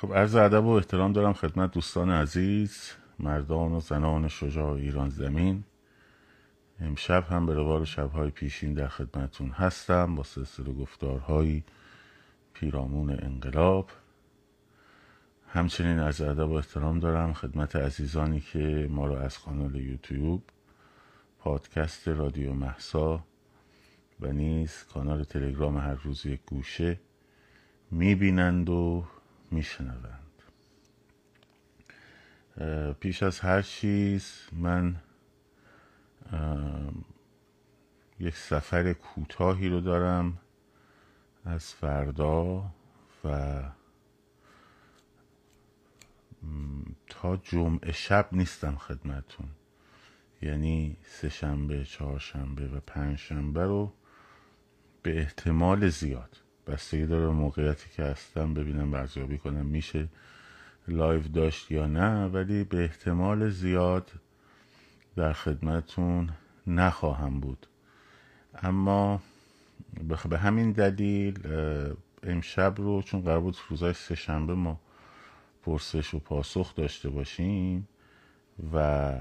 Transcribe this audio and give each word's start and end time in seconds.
خب 0.00 0.14
عرض 0.14 0.34
ادب 0.34 0.64
و 0.64 0.68
احترام 0.68 1.12
دارم 1.12 1.32
خدمت 1.32 1.72
دوستان 1.72 2.10
عزیز 2.10 2.92
مردان 3.18 3.72
و 3.72 3.80
زنان 3.80 4.28
شجاع 4.28 4.72
ایران 4.72 5.08
زمین. 5.08 5.64
امشب 6.80 7.24
هم 7.30 7.46
به 7.46 7.54
روال 7.54 7.84
شبهای 7.84 8.30
پیشین 8.30 8.74
در 8.74 8.88
خدمتون 8.88 9.50
هستم 9.50 10.14
با 10.14 10.22
سلسله 10.22 10.72
گفتارهایی 10.72 11.64
پیرامون 12.52 13.10
انقلاب. 13.10 13.90
همچنین 15.48 15.98
از 15.98 16.20
ادب 16.20 16.48
و 16.48 16.52
احترام 16.52 16.98
دارم 16.98 17.32
خدمت 17.32 17.76
عزیزانی 17.76 18.40
که 18.40 18.88
ما 18.90 19.06
رو 19.06 19.14
از 19.14 19.38
کانال 19.38 19.74
یوتیوب 19.74 20.42
پادکست 21.38 22.08
رادیو 22.08 22.52
محسا 22.52 23.24
و 24.20 24.32
نیز 24.32 24.84
کانال 24.94 25.24
تلگرام 25.24 25.78
هر 25.78 25.94
روز 25.94 26.26
یک 26.26 26.40
گوشه 26.46 27.00
می‌بینند 27.90 28.70
و 28.70 29.04
میشنوند. 29.50 30.42
پیش 33.00 33.22
از 33.22 33.40
هر 33.40 33.62
چیز 33.62 34.48
من 34.52 34.96
یک 38.20 38.36
سفر 38.36 38.92
کوتاهی 38.92 39.68
رو 39.68 39.80
دارم 39.80 40.38
از 41.44 41.74
فردا 41.74 42.70
و 43.24 43.62
تا 47.08 47.36
جمعه 47.36 47.92
شب 47.92 48.28
نیستم 48.32 48.76
خدمتون 48.76 49.48
یعنی 50.42 50.96
سه 51.02 51.28
شنبه 51.28 51.84
چهار 51.84 52.18
شنبه 52.18 52.68
و 52.68 52.80
پنج 52.80 53.18
شنبه 53.18 53.64
رو 53.64 53.92
به 55.02 55.18
احتمال 55.18 55.88
زیاد. 55.88 56.36
بستگی 56.70 57.06
داره 57.06 57.26
موقعیتی 57.26 57.90
که 57.96 58.02
هستم 58.02 58.54
ببینم 58.54 58.94
ارزیابی 58.94 59.38
کنم 59.38 59.66
میشه 59.66 60.08
لایو 60.88 61.22
داشت 61.22 61.70
یا 61.70 61.86
نه 61.86 62.26
ولی 62.26 62.64
به 62.64 62.82
احتمال 62.82 63.50
زیاد 63.50 64.10
در 65.16 65.32
خدمتون 65.32 66.30
نخواهم 66.66 67.40
بود. 67.40 67.66
اما 68.62 69.22
به 70.28 70.38
همین 70.38 70.72
دلیل 70.72 71.38
امشب 72.22 72.74
رو 72.76 73.02
چون 73.02 73.22
قرار 73.22 73.40
بود 73.40 73.56
روزای 73.68 73.92
سه 73.92 74.14
شنبه 74.14 74.54
ما 74.54 74.80
پرسش 75.62 76.14
و 76.14 76.18
پاسخ 76.18 76.74
داشته 76.74 77.08
باشیم 77.08 77.88
و 78.72 79.12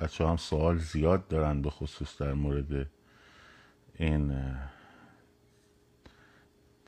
بچه 0.00 0.26
هم 0.28 0.36
سوال 0.36 0.78
زیاد 0.78 1.28
دارن 1.28 1.62
به 1.62 1.70
خصوص 1.70 2.22
در 2.22 2.32
مورد 2.32 2.86
این 3.94 4.34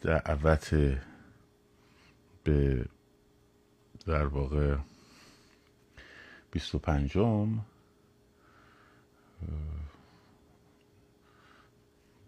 دعوت 0.05 0.75
به 2.45 2.85
در 4.07 4.27
واقع 4.27 4.77
بیست 6.51 6.75
و 6.75 6.79
پنجم 6.79 7.59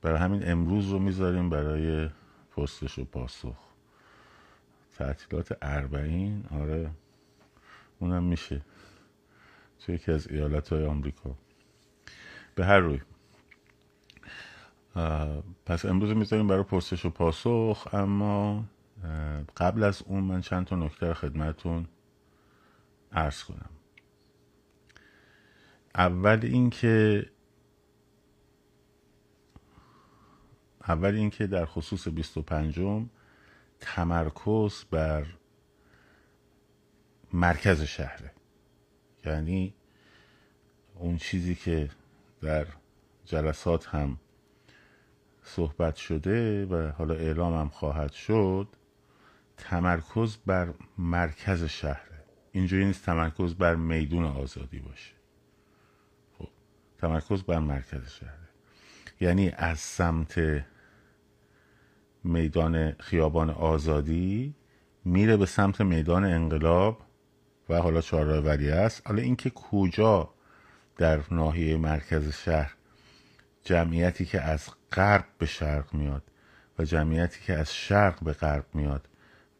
برای 0.02 0.18
همین 0.18 0.50
امروز 0.50 0.90
رو 0.90 0.98
می‌ذاریم 0.98 1.50
برای 1.50 2.10
پستش 2.56 2.98
و 2.98 3.04
پاسخ. 3.04 3.56
تعطیلات 4.96 5.58
اربعین 5.62 6.44
آره 6.50 6.90
اونم 7.98 8.24
میشه. 8.24 8.60
توی 9.80 9.94
یکی 9.94 10.12
از 10.12 10.28
ایالت 10.28 10.68
های 10.68 10.84
آمریکا. 10.84 11.34
به 12.54 12.66
هر 12.66 12.78
روی. 12.78 13.00
پس 15.66 15.84
امروز 15.84 16.16
می‌ذاریم 16.16 16.48
برای 16.48 16.62
پرسش 16.62 17.04
و 17.04 17.10
پاسخ 17.10 17.88
اما 17.92 18.64
قبل 19.56 19.82
از 19.82 20.02
اون 20.02 20.24
من 20.24 20.40
چند 20.40 20.66
تا 20.66 20.76
نکته 20.76 21.14
خدمتون 21.14 21.88
عرض 23.12 23.44
کنم. 23.44 23.70
اول 25.94 26.40
اینکه 26.42 27.26
اول 30.88 31.14
اینکه 31.14 31.46
در 31.46 31.64
خصوص 31.64 32.08
25 32.08 33.06
تمرکز 33.80 34.84
بر 34.90 35.26
مرکز 37.32 37.82
شهره. 37.82 38.32
یعنی 39.24 39.74
اون 40.94 41.16
چیزی 41.16 41.54
که 41.54 41.90
در 42.40 42.66
جلسات 43.24 43.86
هم 43.86 44.18
صحبت 45.46 45.96
شده 45.96 46.66
و 46.66 46.92
حالا 46.98 47.14
اعلام 47.14 47.54
هم 47.54 47.68
خواهد 47.68 48.12
شد 48.12 48.68
تمرکز 49.56 50.36
بر 50.46 50.74
مرکز 50.98 51.64
شهره 51.64 52.24
اینجوری 52.52 52.84
نیست 52.84 53.06
تمرکز 53.06 53.54
بر 53.54 53.74
میدون 53.74 54.24
آزادی 54.24 54.78
باشه. 54.78 55.12
خب 56.38 56.48
تمرکز 56.98 57.42
بر 57.42 57.58
مرکز 57.58 58.08
شهره 58.08 58.48
یعنی 59.20 59.50
از 59.56 59.78
سمت 59.78 60.64
میدان 62.24 62.92
خیابان 62.92 63.50
آزادی 63.50 64.54
میره 65.04 65.36
به 65.36 65.46
سمت 65.46 65.80
میدان 65.80 66.24
انقلاب 66.24 67.02
و 67.68 67.78
حالا 67.78 68.00
چهارراه 68.00 68.38
ولی 68.38 68.70
است 68.70 69.06
حالا 69.06 69.22
اینکه 69.22 69.50
کجا 69.50 70.30
در 70.96 71.20
ناحیه 71.30 71.76
مرکز 71.76 72.32
شهر 72.32 72.74
جمعیتی 73.66 74.24
که 74.24 74.40
از 74.40 74.68
غرب 74.92 75.24
به 75.38 75.46
شرق 75.46 75.94
میاد 75.94 76.22
و 76.78 76.84
جمعیتی 76.84 77.40
که 77.40 77.52
از 77.52 77.74
شرق 77.74 78.24
به 78.24 78.32
غرب 78.32 78.66
میاد 78.74 79.08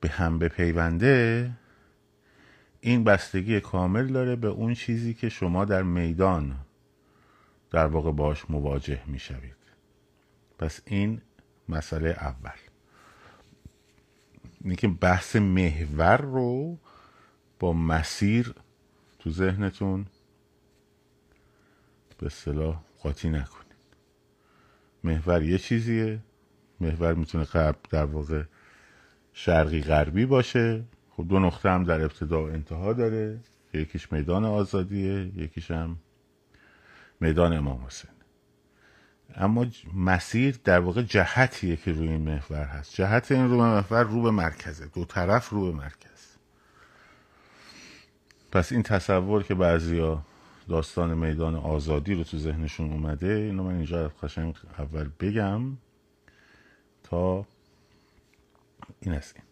به 0.01 0.09
هم 0.09 0.39
بپیونده 0.39 1.51
این 2.81 3.05
بستگی 3.05 3.61
کامل 3.61 4.07
داره 4.07 4.37
به 4.37 4.49
اون 4.49 4.75
چیزی 4.75 5.15
که 5.15 5.29
شما 5.29 5.65
در 5.65 5.83
میدان 5.83 6.57
در 7.71 7.87
واقع 7.87 8.13
باش 8.13 8.51
مواجه 8.51 9.03
می‌شوید. 9.07 9.57
پس 10.59 10.81
این 10.85 11.21
مسئله 11.69 12.11
اول. 12.11 12.51
اینه 14.61 14.77
که 14.77 14.89
بحث 14.89 15.37
محور 15.37 16.17
رو 16.17 16.79
با 17.59 17.73
مسیر 17.73 18.55
تو 19.19 19.31
ذهنتون 19.31 20.07
به 22.19 22.27
اصطلاح 22.27 22.83
قاطی 23.03 23.29
نکنید. 23.29 23.66
محور 25.07 25.43
یه 25.43 25.59
چیزیه. 25.59 26.19
محور 26.81 27.15
می‌تونه 27.15 27.45
قبل 27.45 27.79
در 27.91 28.05
واقع 28.05 28.43
شرقی 29.33 29.83
غربی 29.83 30.27
باشه. 30.27 30.85
خب 31.11 31.29
دو 31.29 31.39
نقطه 31.39 31.71
هم 31.71 31.85
در 31.85 32.01
ابتدا 32.01 32.43
و 32.43 32.47
انتها 32.47 32.93
داره. 32.93 33.41
یکیش 33.75 34.13
میدان 34.13 34.45
آزادیه 34.45 35.33
یکیش 35.37 35.71
هم 35.71 35.97
میدان 37.21 37.53
امام 37.53 37.85
حسین. 37.87 38.11
اما 39.35 39.67
مسیر 39.95 40.59
در 40.65 40.81
واقع 40.81 41.03
جهتیه 41.03 41.77
که 41.77 41.93
روی 41.93 42.09
این 42.09 42.21
محور 42.21 42.65
هست. 42.65 42.95
جهت 42.95 43.33
این 43.33 43.49
رو 43.49 43.57
محور 43.57 44.03
رو 44.03 44.23
به 44.23 44.31
مرکزه. 44.31 44.87
دو 44.87 45.05
طرف 45.05 45.49
رو 45.49 45.73
به 45.73 45.79
مرکز. 45.79 46.37
پس 48.53 48.73
این 48.73 48.83
تصور 48.83 49.43
که 49.43 49.55
بعضیا 49.55 50.23
داستان 50.69 51.15
میدان 51.15 51.55
آزادی 51.55 52.15
رو 52.15 52.25
تو 52.25 52.39
ذهنشون 52.39 52.93
اومده 52.93 53.33
اینو 53.35 53.63
من 53.63 53.75
اینجا 53.75 54.09
قشنگ 54.09 54.55
اول 54.79 55.11
بگم 55.21 55.63
تا 57.03 57.47
این 59.01 59.15
است 59.15 59.37
این 59.37 59.45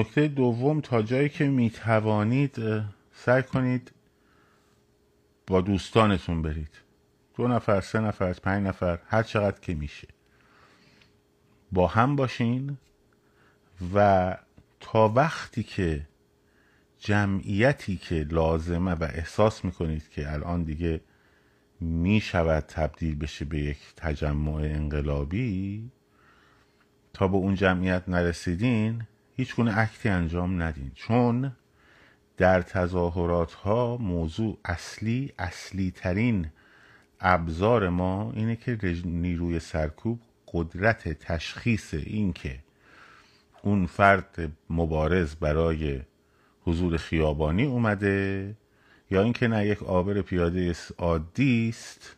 نکته 0.00 0.28
دوم 0.28 0.80
تا 0.80 1.02
جایی 1.02 1.28
که 1.28 1.44
می‌توانید 1.44 2.56
سعی 3.12 3.42
کنید 3.42 3.92
با 5.46 5.60
دوستانتون 5.60 6.42
برید. 6.42 6.70
دو 7.36 7.48
نفر 7.48 7.80
سه 7.80 8.00
نفر 8.00 8.32
پنج 8.32 8.66
نفر 8.66 8.98
هر 9.06 9.22
چقدر 9.22 9.60
که 9.60 9.74
میشه. 9.74 10.08
با 11.72 11.86
هم 11.86 12.16
باشین 12.16 12.78
و 13.94 14.36
تا 14.80 15.08
وقتی 15.08 15.62
که 15.62 16.06
جمعیتی 17.04 17.96
که 17.96 18.26
لازمه 18.30 18.92
و 18.92 19.04
احساس 19.04 19.64
می‌کنید 19.64 20.08
که 20.08 20.32
الان 20.32 20.62
دیگه 20.62 21.00
می‌شود 21.80 22.64
تبدیل 22.68 23.14
بشه 23.14 23.44
به 23.44 23.58
یک 23.58 23.78
تجمع 23.96 24.54
انقلابی 24.54 25.90
تا 27.12 27.28
به 27.28 27.36
اون 27.36 27.54
جمعیت 27.54 28.08
نرسیدین 28.08 29.02
هیچ 29.36 29.56
گونه 29.56 29.78
اکتی 29.78 30.08
انجام 30.08 30.62
ندین. 30.62 30.92
چون 30.94 31.52
در 32.36 32.62
تظاهرات 32.62 33.52
ها 33.52 33.96
موضوع 33.96 34.58
اصلی 34.64 35.32
اصلی 35.38 35.90
ترین 35.90 36.50
ابزار 37.20 37.88
ما 37.88 38.32
اینه 38.32 38.56
که 38.56 38.78
نیروی 39.04 39.60
سرکوب 39.60 40.20
قدرت 40.52 41.08
تشخیص 41.08 41.94
این 41.94 42.32
که 42.32 42.58
اون 43.62 43.86
فرد 43.86 44.52
مبارز 44.70 45.34
برای 45.34 46.00
حضور 46.64 46.96
خیابانی 46.96 47.64
اومده 47.64 48.56
یا 49.10 49.22
اینکه 49.22 49.48
نه 49.48 49.66
یک 49.66 49.82
آبر 49.82 50.22
پیاده 50.22 50.74
عادی 50.98 51.68
است 51.68 52.16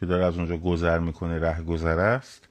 که 0.00 0.06
داره 0.06 0.24
از 0.24 0.36
اونجا 0.36 0.56
گذر 0.56 0.98
می‌کنه 0.98 1.38
ره 1.38 1.62
گذر 1.62 1.98
است. 1.98 2.48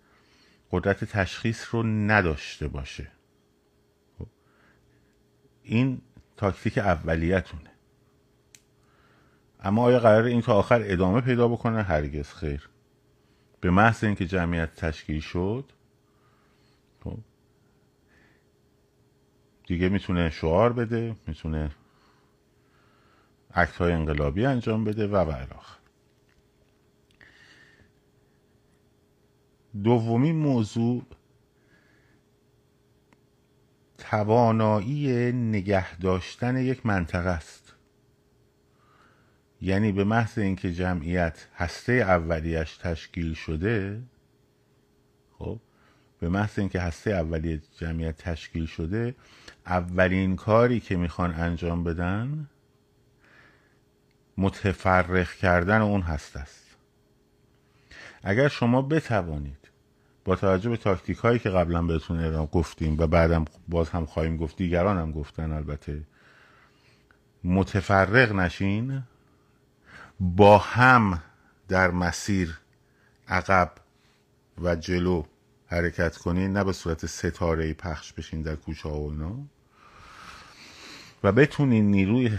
قدرت 0.71 1.03
تشخیص 1.03 1.65
رو 1.71 1.83
نداشته 1.83 2.67
باشه. 2.67 3.07
این 5.63 6.01
تاکتیک 6.37 6.77
اولیتونه. 6.77 7.71
اما 9.59 9.83
آیا 9.83 9.99
قرار 9.99 10.23
این 10.23 10.41
تا 10.41 10.53
آخر 10.53 10.81
ادامه 10.85 11.21
پیدا 11.21 11.47
بکنه؟ 11.47 11.83
هرگز 11.83 12.29
خیر. 12.33 12.69
به 13.61 13.71
محض 13.71 14.03
اینکه 14.03 14.25
جمعیت 14.25 14.75
تشکیل 14.75 15.19
شد 15.19 15.65
خب 17.03 17.17
دیگه 19.67 19.89
می‌تونه 19.89 20.29
شعار 20.29 20.73
بده 20.73 21.15
می‌تونه 21.27 21.71
اکت 23.51 23.75
های 23.75 23.91
انقلابی 23.91 24.45
انجام 24.45 24.83
بده 24.83 25.07
و 25.07 25.15
و 25.15 25.45
دومی 29.83 30.31
موضوع 30.31 31.03
توانایی 33.97 35.31
نگه 35.31 35.97
داشتن 35.97 36.57
یک 36.57 36.85
منطقه 36.85 37.29
است. 37.29 37.73
یعنی 39.61 39.91
به 39.91 40.03
محض 40.03 40.37
اینکه 40.37 40.73
جمعیت 40.73 41.47
هسته 41.55 41.93
اولیش 41.93 42.77
تشکیل 42.77 43.33
شده 43.33 44.03
خب 45.39 45.59
به 46.19 46.29
محض 46.29 46.59
اینکه 46.59 46.81
هسته 46.81 47.11
اولیه 47.11 47.61
جمعیت 47.77 48.17
تشکیل 48.17 48.65
شده 48.65 49.15
اولین 49.67 50.35
کاری 50.35 50.79
که 50.79 50.97
می‌خوان 50.97 51.33
انجام 51.33 51.83
بدن 51.83 52.49
متفرق 54.37 55.31
کردن 55.31 55.81
اون 55.81 56.01
هست 56.01 56.37
است. 56.37 56.67
اگر 58.23 58.47
شما 58.47 58.81
بتوانید 58.81 59.67
با 60.25 60.35
توجه 60.35 60.69
به 60.69 60.77
تاکتیک 60.77 61.17
هایی 61.17 61.39
که 61.39 61.49
قبلا 61.49 61.81
بهتون 61.81 62.19
ارائه 62.19 62.47
گفتیم 62.47 62.95
و 62.99 63.07
بعدم 63.07 63.45
باز 63.67 63.89
هم 63.89 64.05
خواهیم 64.05 64.37
گفت 64.37 64.57
دیگران 64.57 64.97
هم 64.97 65.11
گفتن 65.11 65.51
البته 65.51 66.03
متفرق 67.43 68.31
نشین 68.31 69.03
با 70.19 70.57
هم 70.57 71.21
در 71.67 71.91
مسیر 71.91 72.59
عقب 73.27 73.71
و 74.61 74.75
جلو 74.75 75.23
حرکت 75.67 76.17
کنین 76.17 76.53
نه 76.53 76.63
به 76.63 76.73
صورت 76.73 77.05
ستاره 77.05 77.73
پخش 77.73 78.13
بشین 78.13 78.41
در 78.41 78.55
کوچه 78.55 78.89
ها 78.89 78.99
و 78.99 79.11
اینا. 79.11 79.35
و 81.23 81.31
بتونین 81.31 81.91
نیروی 81.91 82.37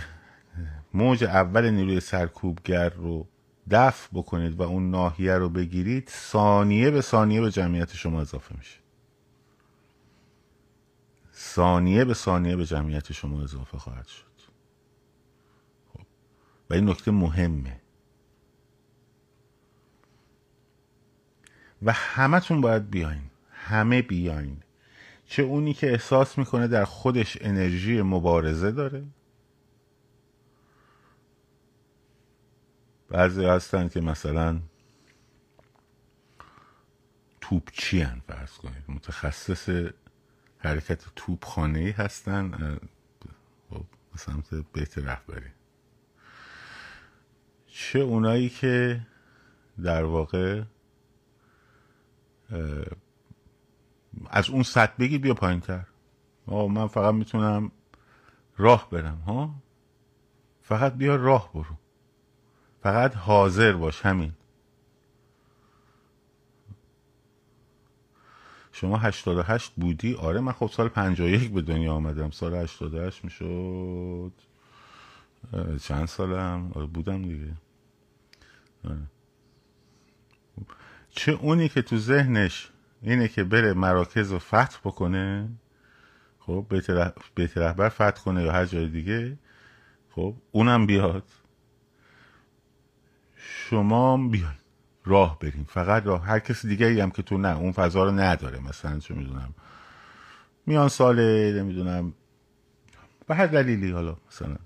موج 0.95 1.25
اول 1.25 1.71
نیروی 1.71 2.01
سرکوبگر 2.01 2.89
رو 2.89 3.29
دفع 3.71 4.09
بکنید 4.13 4.61
و 4.61 4.63
اون 4.63 4.91
ناحیه 4.91 5.35
رو 5.35 5.49
بگیرید 5.49 6.09
ثانیه 6.09 6.91
به 6.91 7.01
ثانیه 7.01 7.41
به 7.41 7.51
جمعیت 7.51 7.95
شما 7.95 8.21
اضافه 8.21 8.57
میشه. 8.59 8.79
ثانیه 11.35 12.05
به 12.05 12.15
ثانیه 12.15 12.57
به 12.57 12.67
جمعیت 12.67 13.13
شما 13.13 13.43
اضافه 13.43 13.79
خواهد 13.79 14.07
شد. 14.07 14.25
خب. 15.93 16.01
و 16.71 16.75
این 16.75 16.89
نکته 16.89 17.11
مهمه. 17.11 17.81
و 21.83 21.93
همتون 21.93 22.61
باید 22.61 22.91
بیاین. 22.91 23.31
همه 23.51 24.03
بیاین. 24.03 24.63
چه 25.29 25.43
اونی 25.43 25.75
که 25.75 25.91
احساس 25.91 26.39
می‌کنه 26.39 26.69
در 26.69 26.85
خودش 26.85 27.39
انرژی 27.41 28.03
مبارزه 28.03 28.73
داره؟ 28.73 29.05
بعضی 33.09 33.45
هستن 33.45 33.89
که 33.89 34.01
مثلا 34.01 34.61
توپچی 37.41 38.01
هن 38.01 38.23
فرض 38.29 38.53
کنید؟ 38.53 38.85
متخصص 38.89 39.91
حرکت 40.59 41.05
توپخانه 41.17 41.79
ای 41.79 41.91
هستن 41.91 42.79
خب، 43.71 43.85
به 44.13 44.19
سمت 44.19 44.55
بیت 44.73 44.99
رهبری. 44.99 45.51
چه 47.67 47.99
اونایی 47.99 48.49
که 48.49 49.01
در 49.83 50.05
واقع 50.05 50.63
از 54.31 54.51
اون 54.51 54.63
سطح 54.63 54.93
بگی 54.99 55.19
بیا 55.19 55.35
پایین 55.35 55.61
تر. 55.61 55.85
من 56.47 56.87
فقط 56.87 57.15
می‌تونم 57.15 57.71
راه 58.57 58.91
برم 58.91 59.19
ها؟ 59.27 59.55
فقط 60.63 60.95
بیا 60.95 61.17
راه 61.17 61.53
برو. 61.53 61.77
فقط 62.83 63.17
حاضر 63.17 63.73
باش 63.73 64.07
همین. 64.07 64.33
شما 68.73 68.97
88 68.97 69.73
بودی؟ 69.77 70.15
آره 70.15 70.41
من 70.41 70.53
خب 70.53 70.71
سال 70.73 70.89
51 70.89 71.53
به 71.53 71.63
دنیا 71.63 71.95
آمدم. 71.95 72.31
سال 72.31 72.55
88 72.55 73.25
می‌شد. 73.25 74.33
چند 75.83 76.07
سالم؟ 76.09 76.73
آره 76.75 76.87
بودم 76.87 77.23
دیگه. 77.23 77.53
آره. 78.85 79.03
چه 81.11 81.33
اونی 81.33 81.69
که 81.69 81.83
تو 81.83 81.99
ذهنش 81.99 82.71
اینه 83.03 83.29
که 83.29 83.45
بره 83.45 83.73
مراکز 83.73 84.33
رو 84.33 84.39
فتح 84.39 84.79
بکنه 84.85 85.49
خب 86.39 86.67
بیت 87.35 87.59
رهبر 87.59 87.89
فتح 87.89 88.23
کنه 88.25 88.43
یا 88.43 88.53
هر 88.53 88.65
جای 88.65 88.89
دیگه 88.89 89.39
خب 90.11 90.35
اونم 90.53 90.87
بیاد. 90.87 91.25
شما 93.37 94.29
بیاین 94.29 94.59
راه 95.05 95.39
بریم. 95.39 95.67
فقط 95.69 96.07
راه 96.07 96.25
هر 96.25 96.39
کسی 96.39 96.69
دیگه 96.69 96.87
ای 96.87 97.01
هم 97.01 97.11
که 97.11 97.23
تو 97.23 97.39
نه 97.39 97.59
اون 97.59 97.73
فضا 97.73 98.05
رو 98.05 98.11
نداره 98.11 98.61
مثلا 98.61 98.99
چه 98.99 99.15
می‌دونم. 99.15 99.55
میان 100.67 100.89
ساله 100.89 101.53
نمی‌دونم. 101.57 102.15
به 103.27 103.35
هر 103.35 103.47
دلیلی 103.47 103.91
حالا 103.91 104.17
مثلا. 104.29 104.57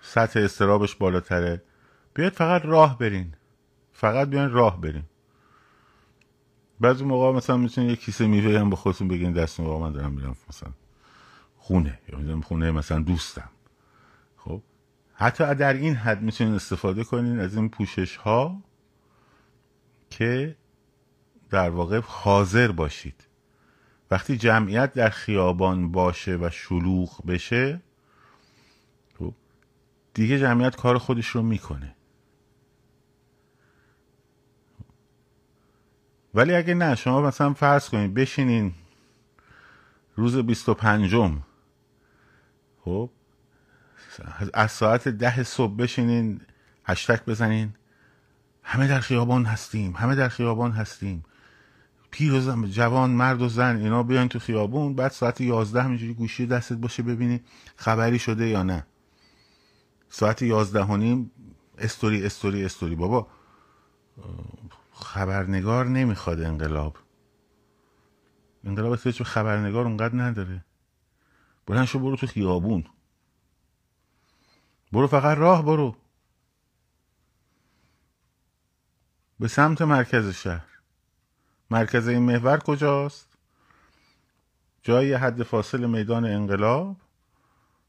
سطح 0.00 0.40
استرابش 0.40 0.94
بالاتره. 0.94 1.62
بیاید 2.14 2.32
فقط 2.32 2.62
راه 2.64 2.98
برین. 2.98 3.34
فقط 3.92 4.28
بیاین 4.28 4.50
راه 4.50 4.80
برین 4.80 5.04
بعضی 6.80 7.04
موقع 7.04 7.32
مثلا 7.32 7.56
می‌تونید 7.56 7.90
یه 7.90 7.96
کیسه 7.96 8.26
میوه 8.26 8.60
هم 8.60 8.70
به 8.70 8.76
خودتون 8.76 9.08
بگین 9.08 9.32
دست 9.32 9.60
موقع 9.60 9.84
من 9.84 9.92
دارم 9.92 10.12
میرم 10.12 10.36
مثلا 10.48 10.72
خونه 11.56 11.98
یا 12.08 12.18
می‌دونم 12.18 12.40
خونه 12.40 12.70
مثلا 12.70 12.98
دوستم. 12.98 13.48
خب؟ 14.36 14.62
حتی 15.14 15.54
در 15.54 15.72
این 15.72 15.94
حد 15.94 16.22
می‌تونید 16.22 16.54
استفاده 16.54 17.04
کنین 17.04 17.40
از 17.40 17.56
این 17.56 17.68
پوشش 17.68 18.16
ها 18.16 18.62
که 20.10 20.56
در 21.50 21.70
واقع 21.70 22.00
حاضر 22.04 22.72
باشید. 22.72 23.26
وقتی 24.10 24.36
جمعیت 24.36 24.92
در 24.92 25.08
خیابان 25.08 25.92
باشه 25.92 26.36
و 26.36 26.50
شلوغ 26.52 27.26
بشه 27.26 27.82
خب 29.18 29.34
دیگه 30.14 30.38
جمعیت 30.38 30.76
کار 30.76 30.98
خودش 30.98 31.26
رو 31.26 31.42
می‌کنه. 31.42 31.96
ولی 36.36 36.54
اگه 36.54 36.74
نه 36.74 36.94
شما 36.94 37.22
مثلا 37.22 37.52
فرض 37.52 37.88
کنید 37.88 38.14
بشینین 38.14 38.74
روز 40.16 40.36
25 40.36 41.14
خب 42.84 43.10
از 44.54 44.72
ساعت 44.72 45.08
ده 45.08 45.42
صبح 45.42 45.76
بشینین 45.76 46.40
هشتک 46.84 47.24
بزنین. 47.24 47.74
همه 48.62 48.88
در 48.88 49.00
خیابان 49.00 49.44
هستیم 49.44 49.92
همه 49.96 50.14
در 50.14 50.28
خیابان 50.28 50.72
هستیم. 50.72 51.24
پیر 52.10 52.32
و 52.32 52.40
زن 52.40 52.64
جوان 52.64 53.10
مرد 53.10 53.42
و 53.42 53.48
زن 53.48 53.76
اینا 53.76 54.02
بیاین 54.02 54.28
تو 54.28 54.38
خیابون 54.38 54.94
بعد 54.94 55.10
ساعت 55.10 55.40
یازده 55.40 55.82
همینجوری 55.82 56.14
گوشی 56.14 56.46
دستت 56.46 56.76
باشه 56.76 57.02
ببینی 57.02 57.40
خبری 57.76 58.18
شده 58.18 58.48
یا 58.48 58.62
نه. 58.62 58.86
ساعت 60.08 60.42
یازده 60.42 60.84
و 60.84 60.96
نیم 60.96 61.30
استوری 61.78 62.26
استوری 62.26 62.64
استوری. 62.64 62.94
بابا 62.94 63.26
خبرنگار 64.96 65.86
نمی‌خواد 65.86 66.40
انقلاب. 66.42 66.96
انقلاب 68.64 68.92
اصلا 68.92 69.12
خبرنگار 69.12 69.84
اونقدر 69.84 70.14
نداره. 70.14 70.64
بلند 71.66 71.84
شو 71.84 71.98
برو 71.98 72.16
تو 72.16 72.26
خیابون. 72.26 72.84
برو 74.92 75.06
فقط 75.06 75.38
راه 75.38 75.64
برو. 75.64 75.96
به 79.40 79.48
سمت 79.48 79.82
مرکز 79.82 80.28
شهر. 80.28 80.68
مرکز 81.70 82.08
این 82.08 82.22
محور 82.22 82.58
کجاست؟ 82.58 83.38
جای 84.82 85.14
حد 85.14 85.42
فاصل 85.42 85.86
میدان 85.86 86.24
انقلاب 86.24 86.96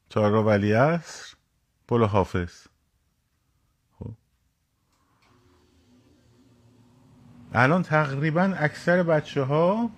چهارراه 0.09 0.45
ولی 0.45 0.73
اصر 0.73 1.35
پل 1.87 2.03
حافظ. 2.03 2.67
الان 7.59 7.83
تقریبا 7.83 8.53
اکثر 8.57 9.03
بچه 9.03 9.43
ها 9.43 9.89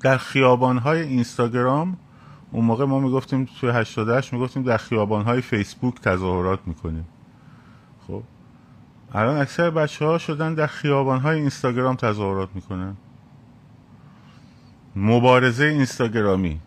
در 0.00 0.16
خیابان 0.16 0.78
های 0.78 1.00
اینستاگرام 1.02 1.96
اون 2.50 2.64
موقع 2.64 2.84
ما 2.84 3.00
می‌گفتیم 3.00 3.48
توی 3.60 3.70
88 3.70 4.32
می‌گفتیم 4.32 4.62
در 4.62 4.76
خیابان 4.76 5.24
های 5.24 5.40
فیسبوک 5.40 6.00
تظاهرات 6.00 6.58
می‌کنیم. 6.66 7.06
خب؟ 8.06 8.22
الان 9.12 9.36
اکثر 9.36 9.70
بچه 9.70 10.04
ها 10.04 10.18
شدن 10.18 10.54
در 10.54 10.66
خیابان 10.66 11.20
های 11.20 11.38
اینستاگرام 11.38 11.96
تظاهرات 11.96 12.48
می‌کنن. 12.54 12.96
مبارزه 14.96 15.64
اینستاگرامی 15.64 16.60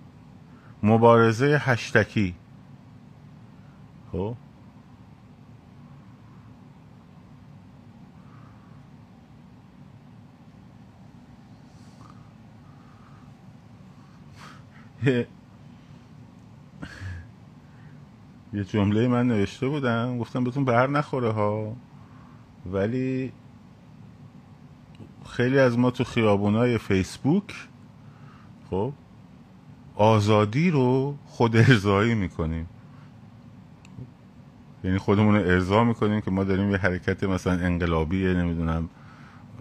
مبارزه 0.83 1.61
هشتکی. 1.63 2.35
خب؟ 4.11 4.35
یه 18.53 18.63
جمله 18.63 19.07
من 19.07 19.27
نوشته 19.27 19.67
بودم 19.67 20.17
گفتم 20.17 20.43
بهتون 20.43 20.65
بر 20.65 20.87
نخوره 20.87 21.31
ها. 21.31 21.75
ولی 22.65 23.31
خیلی 25.29 25.59
از 25.59 25.77
ما 25.77 25.91
تو 25.91 26.03
خیابونای 26.03 26.77
فیسبوک 26.77 27.67
خب 28.69 28.93
آزادی 29.95 30.69
رو 30.69 31.17
خود 31.25 31.55
ارزایی 31.55 32.15
می‌کنیم. 32.15 32.67
یعنی 34.83 34.97
خودمون 34.97 35.35
رو 35.35 35.41
ارضا 35.41 35.83
می‌کنیم 35.83 36.21
که 36.21 36.31
ما 36.31 36.43
داریم 36.43 36.71
یه 36.71 36.77
حرکت 36.77 37.23
مثلا 37.23 37.53
انقلابی 37.53 38.33
نمی‌دونم 38.33 38.89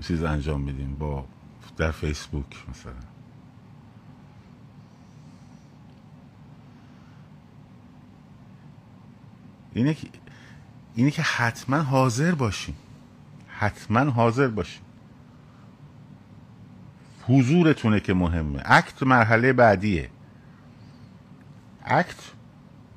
چیز 0.01 0.23
انجام 0.23 0.61
میدیم 0.61 0.97
با 0.99 1.25
در 1.77 1.91
فیسبوک 1.91 2.65
مثلا. 2.71 3.18
اینه 9.79 9.95
که 9.95 10.09
اینه 10.95 11.11
که 11.11 11.23
حتما 11.23 11.77
حاضر 11.77 12.35
باشیم. 12.35 12.75
حتما 13.49 14.01
حاضر 14.01 14.49
باشیم. 14.49 14.83
حضورتونه 17.27 18.01
که 18.01 18.15
مهمه. 18.15 18.63
اکت 18.65 19.03
مرحله 19.03 19.53
بعدیه. 19.53 20.11
اکت 21.85 22.17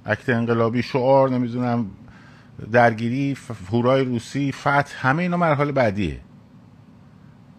اکت 0.05 0.29
انقلابی 0.29 0.83
شعار 0.83 1.29
نمی‌دونم 1.29 1.91
درگیری 2.71 3.37
هورای 3.71 4.03
روسی 4.03 4.51
فتح 4.51 5.07
همه 5.07 5.23
اینا 5.23 5.37
مرحله 5.37 5.71
بعدیه. 5.71 6.21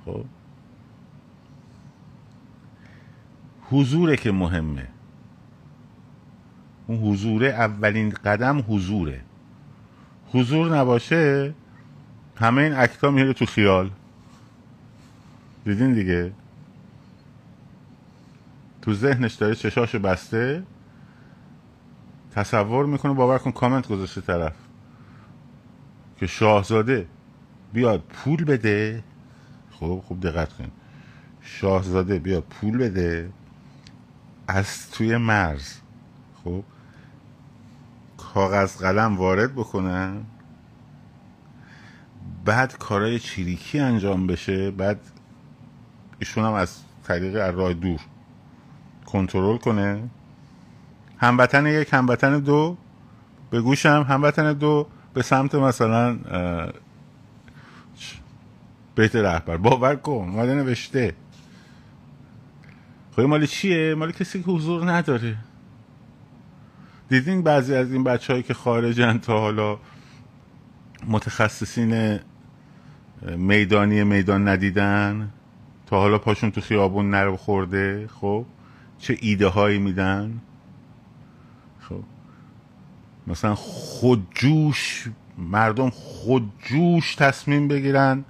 خب؟ 0.05 0.25
حضوره 3.71 4.17
که 4.17 4.33
مهمه. 4.33 4.89
اون 6.87 6.99
حضوره 6.99 7.47
اولین 7.49 8.11
قدم 8.11 8.65
حضوره. 8.69 9.21
حضور 10.33 10.77
نباشه 10.77 11.55
همه 12.37 12.63
این 12.63 12.73
اکتا 12.73 13.11
میره 13.11 13.33
تو 13.33 13.47
خیال. 13.47 13.91
دیدین 15.65 15.95
دیگه؟ 15.95 16.33
تو 18.83 18.95
ذهنش 18.95 19.35
داره 19.35 19.55
چشاشو 19.55 19.99
بسته. 19.99 20.63
تصور 22.33 22.87
می‌کنه 22.87 23.13
باور 23.13 23.39
کن 23.39 23.53
کامنت 23.53 23.89
گذاشته 23.89 24.21
طرف. 24.21 24.55
که 26.17 26.27
شاهزاده 26.27 27.07
بیاد 27.73 28.01
پول 28.01 28.45
بده. 28.45 29.03
خب 29.71 30.03
خوب 30.07 30.21
دقت 30.21 30.53
کن 30.53 30.69
شاهزاده 31.41 32.19
بیاد 32.19 32.43
پول 32.43 32.79
بده. 32.79 33.31
از 34.49 34.91
توی 34.91 35.17
مرز. 35.17 35.82
خب 36.45 36.65
کاغذ 38.17 38.77
قلم 38.77 39.17
وارد 39.17 39.55
بکنن 39.55 40.25
بعد 42.45 42.79
کارای 42.79 43.19
چیریکی 43.19 43.79
انجام 43.79 44.27
بشه. 44.27 44.71
بعد 44.71 45.01
ایشون 46.19 46.45
هم 46.45 46.53
از 46.53 46.79
طریق 47.05 47.37
راه 47.37 47.73
دور 47.73 48.01
کنترل 49.07 49.57
کنه. 49.57 50.11
هموطن 51.19 51.67
یک 51.67 51.89
هموطن 51.93 52.41
دو. 52.41 52.77
به 53.51 53.61
گوشم 53.61 54.07
هموطن 54.09 54.53
دو. 54.53 54.87
به 55.15 55.23
سمت 55.23 55.55
مثلا 55.55 56.19
بیت 58.95 59.17
رهبر. 59.17 59.57
باور 59.57 59.97
کن 59.97 60.13
اومده 60.13 60.55
نوشته. 60.55 61.15
خب 63.17 63.21
مال 63.23 63.47
چیه؟ 63.47 63.95
مال 63.95 64.13
کسی 64.13 64.43
که 64.43 64.51
حضور 64.51 64.93
نداره. 64.93 65.37
دیدین 67.13 67.43
بعضی 67.43 67.75
از 67.75 67.93
این 67.93 68.05
بچه 68.05 68.33
هایی 68.33 68.43
که 68.43 68.55
خارجن 68.55 69.19
تا 69.19 69.41
حالا 69.41 69.79
متخصصین 71.09 72.21
میدانی 73.37 74.05
میدان 74.05 74.49
ندیدن؟ 74.49 75.31
تا 75.87 76.01
حالا 76.01 76.19
پاشون 76.19 76.51
تو 76.51 76.61
خیابون 76.61 77.11
نرو 77.11 77.37
خورده؟ 77.37 78.09
خب؟ 78.21 78.45
چه 78.99 79.17
ایده 79.21 79.47
هایی 79.47 79.79
میدن؟ 79.79 80.41
خب؟ 81.81 82.03
مثلا 83.27 83.55
خودجوش 83.55 85.09
مردم 85.39 85.91
خودجوش 85.91 87.15
تصمیم 87.15 87.69
بگیرن. 87.69 88.25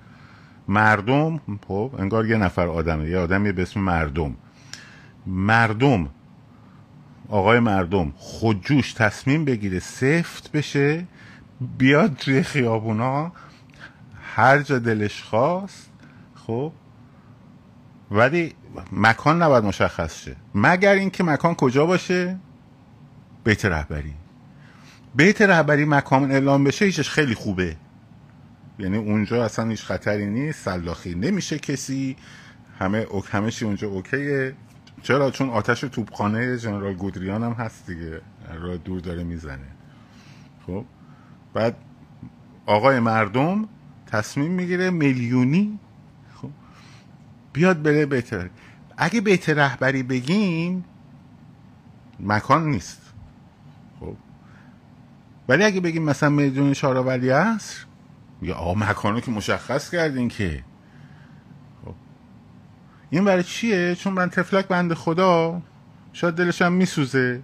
مردم 0.68 1.40
خب 1.68 1.90
انگار 1.98 2.26
یه 2.26 2.36
نفر 2.36 2.66
آدمه 2.66 3.10
یه 3.10 3.18
آدمی 3.18 3.52
به 3.52 3.62
اسم 3.62 3.80
مردم. 3.80 4.36
مردم 5.26 6.08
آقای 7.32 7.60
مردم 7.60 8.12
خودجوش 8.16 8.92
تصمیم 8.92 9.44
بگیره 9.44 9.78
سفت 9.78 10.52
بشه 10.52 11.04
بیاد 11.78 12.16
توی 12.16 12.42
خیابونا 12.42 13.32
هر 14.22 14.58
جا 14.58 14.78
دلش 14.78 15.22
خواست 15.22 15.90
خب. 16.46 16.72
ولی 18.10 18.54
مکان 18.92 19.42
نباید 19.42 19.64
مشخص 19.64 20.22
شه. 20.22 20.36
مگر 20.54 20.92
اینکه 20.92 21.24
مکان 21.24 21.54
کجا 21.54 21.86
باشه؟ 21.86 22.38
بیت 23.44 23.64
رهبری. 23.64 24.14
بیت 25.14 25.42
رهبری 25.42 25.84
مکان 25.84 26.30
اعلام 26.30 26.64
بشه 26.64 26.84
هیچش 26.84 27.10
خیلی 27.10 27.34
خوبه. 27.34 27.76
یعنی 28.78 28.96
اونجا 28.96 29.44
اصلا 29.44 29.68
هیچ 29.68 29.82
خطری 29.82 30.26
نیست 30.26 30.64
سلاخی. 30.64 31.14
نمیشه 31.14 31.58
کسی 31.58 32.16
همه 32.78 33.06
همه 33.30 33.50
چی 33.50 33.64
اونجا 33.64 33.88
اوکیه. 33.88 34.54
چرا؟ 35.02 35.30
چون 35.30 35.50
آتش 35.50 35.80
توپخانه 35.80 36.58
جنرال 36.58 36.94
گودریان 36.94 37.42
هم 37.42 37.52
هست 37.52 37.86
دیگه. 37.86 38.20
راه 38.60 38.76
دور 38.76 39.00
داره 39.00 39.24
می‌زنه. 39.24 39.68
خب؟ 40.66 40.84
بعد 41.54 41.76
آقای 42.66 43.00
مردم 43.00 43.68
تصمیم 44.06 44.50
می‌گیره 44.50 44.90
میلیونی 44.90 45.78
خب؟ 46.34 46.50
بیاد 47.52 47.82
بره 47.82 48.06
بهتر. 48.06 48.50
اگه 48.96 49.20
بیت 49.20 49.48
رهبری 49.48 50.02
بگیم 50.02 50.84
مکان 52.20 52.70
نیست. 52.70 53.00
خب؟ 54.00 54.16
ولی 55.48 55.64
اگه 55.64 55.80
بگیم 55.80 56.02
مثلا 56.02 56.28
میدون 56.28 56.72
شاراولی 56.72 57.30
هست 57.30 57.86
یا 58.42 58.54
آقا 58.54 58.74
مکانو 58.74 59.20
که 59.20 59.30
مشخص 59.30 59.90
کردین 59.90 60.28
که 60.28 60.64
این 63.12 63.24
برای 63.24 63.42
چیه؟ 63.42 63.94
چون 63.94 64.12
من 64.12 64.30
تفلک 64.30 64.68
بند 64.68 64.94
خدا 64.94 65.62
شاید 66.12 66.34
دلشم 66.34 66.72
میسوزه. 66.72 67.42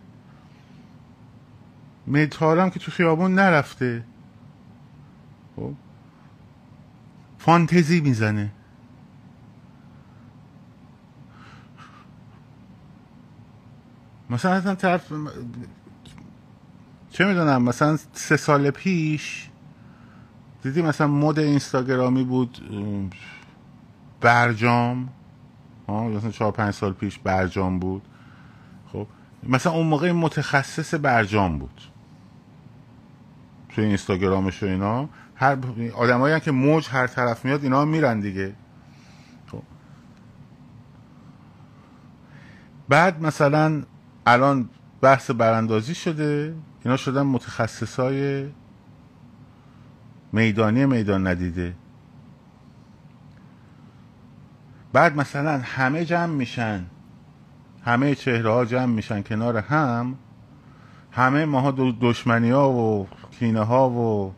میتارم 2.06 2.70
که 2.70 2.80
تو 2.80 2.90
خیابون 2.90 3.34
نرفته. 3.34 4.04
خب؟ 5.56 5.72
فانتزی 7.38 8.00
می‌زنه. 8.00 8.52
مثلا 14.30 14.52
اصلا 14.52 14.74
طرف 14.74 15.12
چه 17.10 17.24
می‌دونم؟ 17.24 17.62
مثلا 17.62 17.98
سه 18.12 18.36
سال 18.36 18.70
پیش 18.70 19.48
دیدی 20.62 20.82
مثلا 20.82 21.06
مد 21.06 21.38
اینستاگرامی 21.38 22.24
بود 22.24 22.58
برجام. 24.20 25.08
مثلا 25.88 26.30
چهار 26.30 26.52
پنج 26.52 26.74
سال 26.74 26.92
پیش 26.92 27.18
برجام 27.18 27.78
بود. 27.78 28.02
خب 28.92 29.06
مثلا 29.42 29.72
اون 29.72 29.86
موقع 29.86 30.12
متخصص 30.12 30.94
برجام 30.94 31.58
بود. 31.58 31.80
توی 33.68 33.84
اینستاگرامش 33.84 34.62
و 34.62 34.66
اینا. 34.66 35.08
هر 35.34 35.58
آدمایی 35.94 36.40
که 36.40 36.50
موج 36.50 36.88
هر 36.88 37.06
طرف 37.06 37.44
میاد 37.44 37.62
اینا 37.62 37.84
میرن 37.84 38.20
دیگه. 38.20 38.54
خب. 39.46 39.62
بعد 42.88 43.22
مثلا 43.22 43.82
الان 44.26 44.68
بحث 45.00 45.30
براندازی 45.30 45.94
شده. 45.94 46.54
اینا 46.84 46.96
شدن 46.96 47.22
متخصصای 47.22 48.48
میدانی 50.32 50.86
میدان 50.86 51.26
ندیده. 51.26 51.74
بعد 54.98 55.16
مثلا 55.16 55.60
همه 55.64 56.04
جمع 56.04 56.26
میشن 56.26 56.84
همه 57.84 58.14
چهره 58.14 58.50
ها 58.50 58.64
جمع 58.64 58.86
میشن 58.86 59.22
کنار 59.22 59.56
هم 59.56 60.14
همه 61.10 61.44
ماها 61.44 61.70
دشمنی 62.00 62.50
ها 62.50 62.70
و 62.70 63.08
کینه 63.38 63.60
ها 63.60 63.90
و 63.90 64.34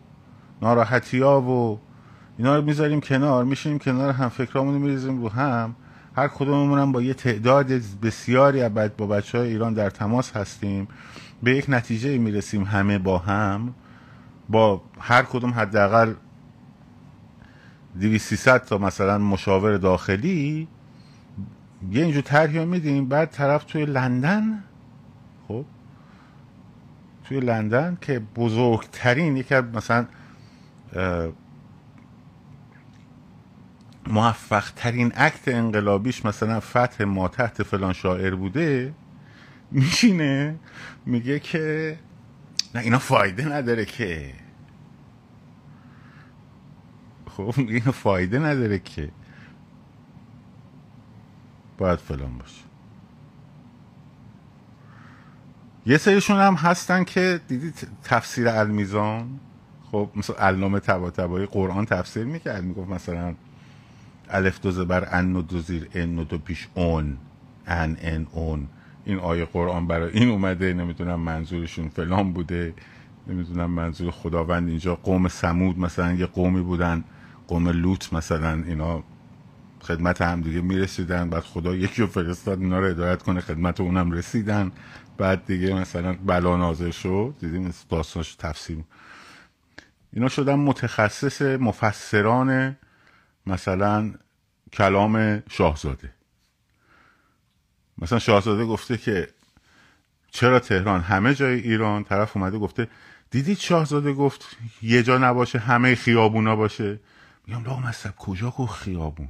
ناراحتی 0.62 1.20
ها 1.20 1.40
و 1.40 1.80
اینا 2.38 2.56
رو 2.56 2.62
می‌ذاریم 2.62 3.00
کنار 3.00 3.44
میشینیم 3.44 3.78
کنار 3.78 4.12
هم 4.12 4.28
فکرامونو 4.28 4.78
میریزیم 4.78 5.22
رو 5.22 5.28
هم. 5.28 5.74
هر 6.16 6.28
کدوممون 6.28 6.78
هم 6.78 6.92
با 6.92 7.02
یه 7.02 7.14
تعداد 7.14 7.66
بسیاری 8.02 8.68
با 8.68 9.06
بچه 9.06 9.38
های 9.38 9.48
ایران 9.48 9.74
در 9.74 9.90
تماس 9.90 10.36
هستیم. 10.36 10.88
به 11.42 11.56
یک 11.56 11.64
نتیجه 11.68 12.18
می‌رسیم 12.18 12.64
همه 12.64 12.98
با 12.98 13.18
هم 13.18 13.74
با 14.48 14.82
هر 15.00 15.22
کدوم 15.22 15.50
حداقل 15.50 16.14
2300 17.94 18.64
تا 18.64 18.78
مثلا 18.78 19.18
مشاور 19.18 19.76
داخلی 19.76 20.68
یه 21.90 22.02
اینجور 22.02 22.22
طرحی 22.22 22.64
میدیم. 22.64 23.08
بعد 23.08 23.30
طرف 23.30 23.64
توی 23.64 23.86
لندن 23.86 24.64
خب 25.48 25.64
توی 27.24 27.40
لندن 27.40 27.98
که 28.00 28.18
بزرگترین 28.18 29.36
یکی 29.36 29.54
مثلا 29.54 30.06
موفق 34.06 34.70
ترین 34.76 35.12
عکت 35.12 35.48
انقلابیش 35.48 36.24
مثلا 36.24 36.60
فتح 36.60 37.04
ما 37.04 37.28
تحت 37.28 37.62
فلان 37.62 37.92
شاعر 37.92 38.34
بوده 38.34 38.94
میشینه 39.70 40.54
میگه 41.06 41.38
که 41.38 41.98
نه 42.74 42.80
اینا 42.80 42.98
فایده 42.98 43.52
نداره 43.52 43.84
که. 43.84 44.32
خب 47.46 47.60
این 47.60 47.80
فایده 47.80 48.38
نداره 48.38 48.78
که. 48.78 49.08
باید 51.78 51.98
فلان 51.98 52.38
باشه. 52.38 52.62
یه 55.86 55.98
سریشون 55.98 56.36
هم 56.40 56.54
هستن 56.54 57.04
که 57.04 57.40
دیدی 57.48 57.72
تفسیر 58.04 58.48
المیزان؟ 58.48 59.40
خب 59.92 60.10
مثلا 60.16 60.36
علامه 60.36 60.80
تبا 60.80 61.10
تبایی 61.10 61.46
قرآن 61.46 61.84
تفسیر 61.84 62.24
می‌کرد 62.24 62.64
می‌گفت 62.64 62.90
مثلا 62.90 63.34
الف 64.30 64.60
دو 64.60 64.70
زبر 64.70 65.08
ان 65.12 65.36
و 65.36 65.42
دو 65.42 65.60
زیر 65.60 65.88
ان 65.94 66.18
و 66.18 66.24
دو 66.24 66.38
پیش 66.38 66.68
اون 66.74 67.16
ان 67.66 67.96
ان 68.00 68.26
اون. 68.32 68.66
این 69.04 69.18
آیه 69.18 69.44
قرآن 69.44 69.86
برای 69.86 70.12
این 70.12 70.28
اومده 70.28 70.72
نمی‌دونم 70.72 71.20
منظورشون 71.20 71.88
فلان 71.88 72.32
بوده 72.32 72.74
نمی‌دونم 73.26 73.70
منظور 73.70 74.10
خداوند 74.10 74.68
اینجا. 74.68 74.94
قوم 74.94 75.28
سمود 75.28 75.78
مثلا 75.78 76.12
یه 76.12 76.26
قومی 76.26 76.60
بودن. 76.62 77.04
قوم 77.50 77.68
لوط 77.68 78.12
مثلا 78.12 78.62
اینا 78.66 79.02
خدمت 79.80 80.22
هم 80.22 80.40
دیگه 80.40 80.60
می‌رسیدن 80.60 81.30
بعد 81.30 81.42
خدا 81.42 81.74
یکی 81.74 82.02
رو 82.02 82.08
فرستاد 82.08 82.60
اینا 82.60 82.78
رو 82.78 82.86
هدایت 82.86 83.22
کنه 83.22 83.40
خدمت 83.40 83.80
اونم 83.80 84.12
رسیدن. 84.12 84.72
بعد 85.18 85.46
دیگه 85.46 85.74
مثلا 85.74 86.12
بلا 86.12 86.56
نازل 86.56 86.90
شد 86.90 87.34
دیدیم 87.40 87.74
داستانش 87.88 88.34
تفسیر. 88.34 88.78
اینا 90.12 90.28
شدن 90.28 90.54
متخصص 90.54 91.42
مفسران 91.42 92.76
مثلا 93.46 94.14
کلام 94.72 95.42
شاهزاده. 95.50 96.10
مثلا 97.98 98.18
شاهزاده 98.18 98.64
گفته 98.64 98.96
که 98.96 99.28
چرا 100.30 100.58
تهران؟ 100.58 101.00
همه 101.00 101.34
جای 101.34 101.60
ایران 101.60 102.04
طرف 102.04 102.36
اومده 102.36 102.58
گفته 102.58 102.88
دیدید 103.30 103.58
شاهزاده 103.58 104.12
گفت 104.12 104.56
یه 104.82 105.02
جا 105.02 105.18
نباشه 105.18 105.58
همه 105.58 105.94
خیابونا 105.94 106.56
باشه؟ 106.56 107.00
میگم 107.50 107.64
لا 107.64 107.76
مصب 107.76 108.16
کجا 108.16 108.50
گفت 108.50 108.72
خیابون؟ 108.72 109.28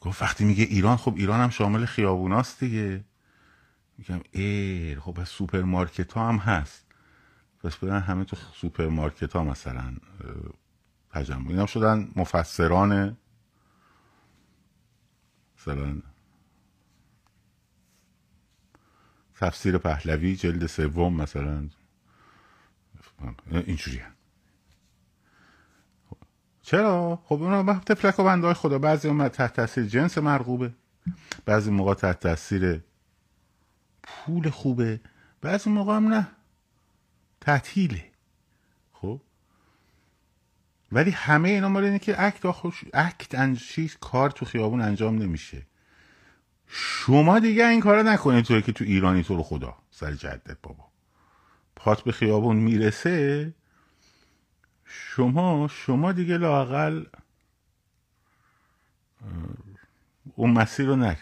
گفت 0.00 0.22
وقتی 0.22 0.44
میگه 0.44 0.64
ایران 0.64 0.96
خب 0.96 1.14
ایران 1.16 1.40
هم 1.40 1.50
شامل 1.50 1.84
خیابوناست 1.84 2.60
دیگه. 2.60 3.04
میگم 3.98 4.20
ای 4.32 4.96
خب 5.00 5.20
از 5.20 5.28
سوپرمارکت 5.28 6.12
ها 6.12 6.28
هم 6.28 6.36
هست. 6.36 6.86
پس 7.62 7.76
برن 7.76 8.00
همه 8.00 8.24
تو 8.24 8.36
سوپرمارکت 8.54 9.32
ها 9.32 9.44
مثلا 9.44 9.96
تجمع 11.10 11.48
اینا 11.48 11.66
شدن 11.66 12.12
مفسران 12.16 13.16
مثلا 15.58 16.02
تفسیر 19.34 19.78
پهلوی 19.78 20.36
جلد 20.36 20.66
سوم 20.66 21.14
مثلا. 21.14 21.68
اینجوری 23.50 24.02
چرا؟ 26.68 27.18
خب 27.24 27.42
اونا 27.42 27.80
تفلک 27.80 28.18
و 28.18 28.24
بنده 28.24 28.54
خدا. 28.54 28.78
بعضی 28.78 29.08
هم 29.08 29.28
تحت 29.28 29.52
تاثیر 29.52 29.84
جنس 29.84 30.18
مرغوبه. 30.18 30.72
بعضی 31.46 31.70
موقع 31.70 31.94
تحت 31.94 32.20
تاثیر 32.20 32.80
پول 34.02 34.50
خوبه. 34.50 35.00
بعضی 35.40 35.70
موقع 35.70 35.96
هم 35.96 36.08
نه. 36.08 36.28
تعطیله 37.40 38.04
خب؟ 38.92 39.20
ولی 40.92 41.10
همه 41.10 41.48
اینا 41.48 41.68
مال 41.68 41.84
اینه 41.84 41.98
که 41.98 42.22
اکت 42.22 42.50
خوش 42.50 42.84
اکت 42.94 43.34
انشیش 43.34 43.96
کار 44.00 44.30
تو 44.30 44.46
خیابون 44.46 44.80
انجام 44.80 45.18
نمیشه. 45.18 45.66
شما 46.66 47.38
دیگه 47.38 47.66
این 47.66 47.80
کارو 47.80 48.02
نکنید 48.02 48.44
توی 48.44 48.62
که 48.62 48.72
تو 48.72 48.84
ایرانی 48.84 49.22
تو 49.22 49.36
رو 49.36 49.42
خدا 49.42 49.76
سر 49.90 50.12
جدت 50.12 50.56
بابا. 50.62 50.84
پات 51.76 52.00
به 52.02 52.12
خیابون 52.12 52.56
می‌رسه 52.56 53.54
شما 54.88 55.68
شما 55.68 56.12
دیگه 56.12 56.38
لاقل 56.38 57.04
اون 60.36 60.50
مسیر 60.50 60.86
رو 60.86 60.96
نری. 60.96 61.16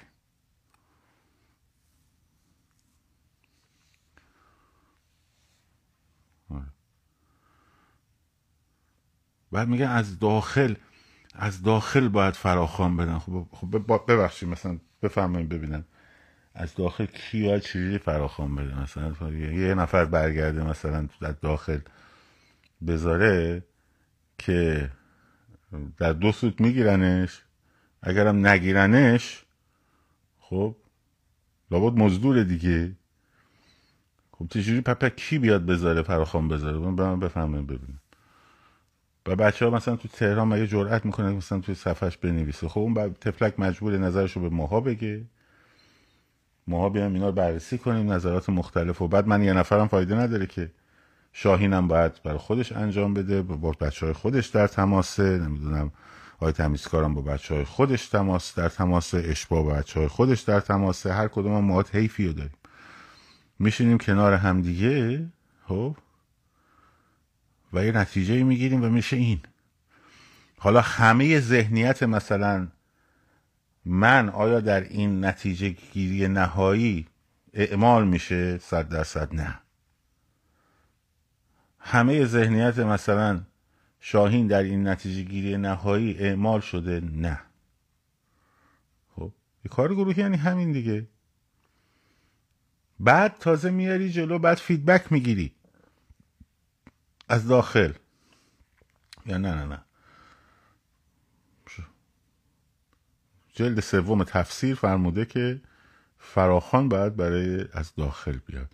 بعد 9.53 9.69
میگن 9.69 9.87
از 9.87 10.19
داخل 10.19 10.75
از 11.35 11.63
داخل 11.63 12.09
باید 12.09 12.35
فراخوان 12.35 12.97
بدن. 12.97 13.19
خب, 13.19 13.47
خب 13.53 13.85
ببخشید 14.09 14.49
مثلا 14.49 14.79
بفرمایید 15.03 15.49
ببینن 15.49 15.85
از 16.55 16.75
داخل 16.75 17.07
کی 17.07 17.43
باید 17.49 17.63
چجوری 17.63 17.99
فراخوان 17.99 18.57
بده 18.57 18.83
مثلا 18.83 19.31
یه 19.33 19.75
نفر 19.75 20.05
برگرده 20.05 20.65
مثلا 20.65 21.09
در 21.21 21.33
داخل. 21.33 21.79
بذاره 22.87 23.65
که 24.39 24.91
در 25.97 26.13
دو 26.13 26.33
سوت 26.33 26.61
میگیرنش 26.61 27.43
اگرم 28.03 28.47
نگیرنش 28.47 29.45
خب 30.41 30.77
لابد 31.71 31.99
مزدور 31.99 32.43
دیگه. 32.43 32.93
خب 34.33 34.47
چجوری 34.51 34.81
پپه 34.81 35.11
کی 35.11 35.39
بیاد 35.39 35.67
بذاره 35.67 36.03
فراخوان 36.03 36.49
بذاره؟ 36.49 36.79
من 36.79 37.21
بفهمم 37.21 37.67
ببینم. 37.67 38.01
و 39.27 39.37
بچه 39.37 39.65
ها 39.65 39.71
مثلا 39.71 39.97
تو 39.97 40.09
تهران 40.09 40.49
مگه 40.49 40.67
جرأت 40.67 41.07
می‌کنه 41.07 41.31
مثلا 41.31 41.61
توی 41.61 41.75
صفحش 41.75 42.17
بنویسه؟ 42.17 42.69
خب 42.69 42.81
اون 42.81 43.15
تفلک 43.15 43.61
مجبور 43.61 43.99
نظرشو 43.99 44.41
به 44.41 44.49
ماها 44.49 44.81
بگه. 44.81 45.25
ماها 46.67 46.89
بیام 46.89 47.15
اینا 47.15 47.27
رو 47.27 47.33
بررسی 47.33 47.79
کنیم 47.79 48.13
نظرات 48.13 48.49
مختلف 48.49 49.03
و 49.03 49.09
بعد 49.09 49.27
من 49.27 49.43
یه 49.43 49.53
نفرم 49.53 49.89
فایده 49.89 50.15
نداره 50.15 50.47
که 50.47 50.71
شاهینم 51.39 51.89
باید 51.89 52.23
برای 52.23 52.39
خودش 52.39 52.73
انجام 52.73 53.15
بده 53.15 53.43
با 53.43 53.71
بچه 53.71 54.07
های 54.07 54.13
خودش 54.13 54.47
در 54.47 54.67
تماسه 54.67 55.39
نمی‌دونم 55.39 55.93
آقای 56.37 56.53
تمیزکارم 56.53 57.15
با 57.15 57.23
بچه 57.23 57.55
های 57.55 57.65
خودش 57.65 58.09
تماس 58.09 58.55
در 58.55 58.69
تماسه 58.69 59.23
اشبا 59.27 59.63
با 59.63 59.71
بچه 59.71 60.01
های 60.01 60.09
خودش 60.09 60.41
در 60.41 60.61
تماسه 60.61 61.13
هر 61.13 61.29
کدوم 61.29 61.57
هم 61.57 61.65
مواد 61.65 61.89
حیفی 61.89 62.27
رو 62.27 62.33
داریم. 62.33 62.57
میشینیم 63.59 63.99
کنار 63.99 64.35
همدیگه 64.35 65.27
خب؟ 65.69 65.97
و 67.73 67.85
یه 67.85 67.93
نتیجه 67.93 68.43
می‌گیریم 68.43 68.85
و 68.85 68.89
میشه 68.89 69.17
این. 69.17 69.41
حالا 70.59 70.81
همه 70.81 71.41
ذهنیت 71.41 72.03
مثلا 72.03 72.69
من 73.85 74.29
آیا 74.29 74.61
در 74.61 74.81
این 74.81 75.25
نتیجه 75.25 75.69
گیری 75.69 76.29
نهایی 76.29 77.07
اعمال 77.55 78.09
میشه؟ 78.09 78.59
صد 78.59 78.89
درصد 78.89 79.35
نه. 79.35 79.66
همه 81.87 82.25
ذهنیت 82.25 82.79
مثلا 82.79 83.41
شاهین 84.01 84.47
در 84.47 84.63
این 84.63 84.89
نتیجه 84.89 85.23
گیری 85.23 85.57
نهایی 85.57 86.19
اعمال 86.19 86.61
شده 86.61 87.01
نه. 87.01 87.41
خب 89.17 89.33
یه 89.65 89.71
کار 89.71 89.95
گروهی 89.95 90.23
یعنی 90.23 90.37
همین 90.37 90.73
دیگه. 90.73 91.09
بعد 93.01 93.39
تازه 93.39 93.71
میاری 93.71 94.13
جلو 94.13 94.39
بعد 94.39 94.59
فیدبک 94.59 95.13
می‌گیری. 95.13 95.55
از 97.29 97.49
داخل. 97.49 97.93
یا 99.27 99.39
نه 99.39 99.55
نه 99.55 99.65
نه. 99.65 99.83
جلد 103.55 103.81
سوم 103.81 104.25
تفسیر 104.25 104.75
فرموده 104.75 105.25
که 105.25 105.61
فراخان 106.19 106.89
باید 106.89 107.17
برای 107.17 107.65
از 107.73 107.95
داخل 107.95 108.39
بیاد. 108.47 108.71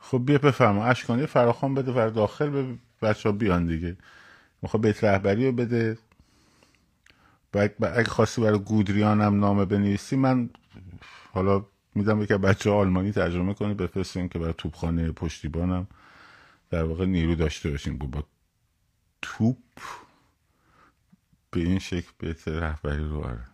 خب 0.00 0.22
بیا 0.26 0.38
بفرما. 0.38 0.84
اشکانی 0.84 1.26
فراخان 1.26 1.74
بده 1.74 1.92
برای 1.92 2.10
داخل 2.12 2.50
به 2.50 2.78
بچه 3.02 3.28
ها 3.28 3.32
بیان 3.34 3.66
دیگه. 3.66 3.96
می‌خواد 4.62 4.82
بیت 4.82 5.04
رهبری 5.04 5.46
رو 5.46 5.52
بده. 5.52 5.98
اگه 7.54 8.04
خواستی 8.04 8.42
برای 8.42 8.58
گودریان 8.58 9.20
هم 9.20 9.40
نامه 9.40 9.64
بنویسی 9.64 10.16
من 10.16 10.50
حالا 11.32 11.66
میدم 11.94 12.26
که 12.26 12.38
بچه 12.38 12.70
آلمانی 12.70 13.12
ترجمه 13.12 13.54
کنی 13.54 13.74
بفرستیم 13.74 14.28
که 14.28 14.38
برای 14.38 14.54
توپخانه 14.58 15.12
پشتیبانم. 15.12 15.86
در 16.70 16.84
واقع 16.84 17.06
نیرو 17.06 17.34
داشته 17.34 17.70
باشیم. 17.70 17.98
با 17.98 18.24
توپ 19.22 19.58
به 21.50 21.60
این 21.60 21.78
شکل 21.78 22.10
بیت 22.18 22.48
رهبری 22.48 23.04
رو 23.08 23.24
آره 23.24 23.46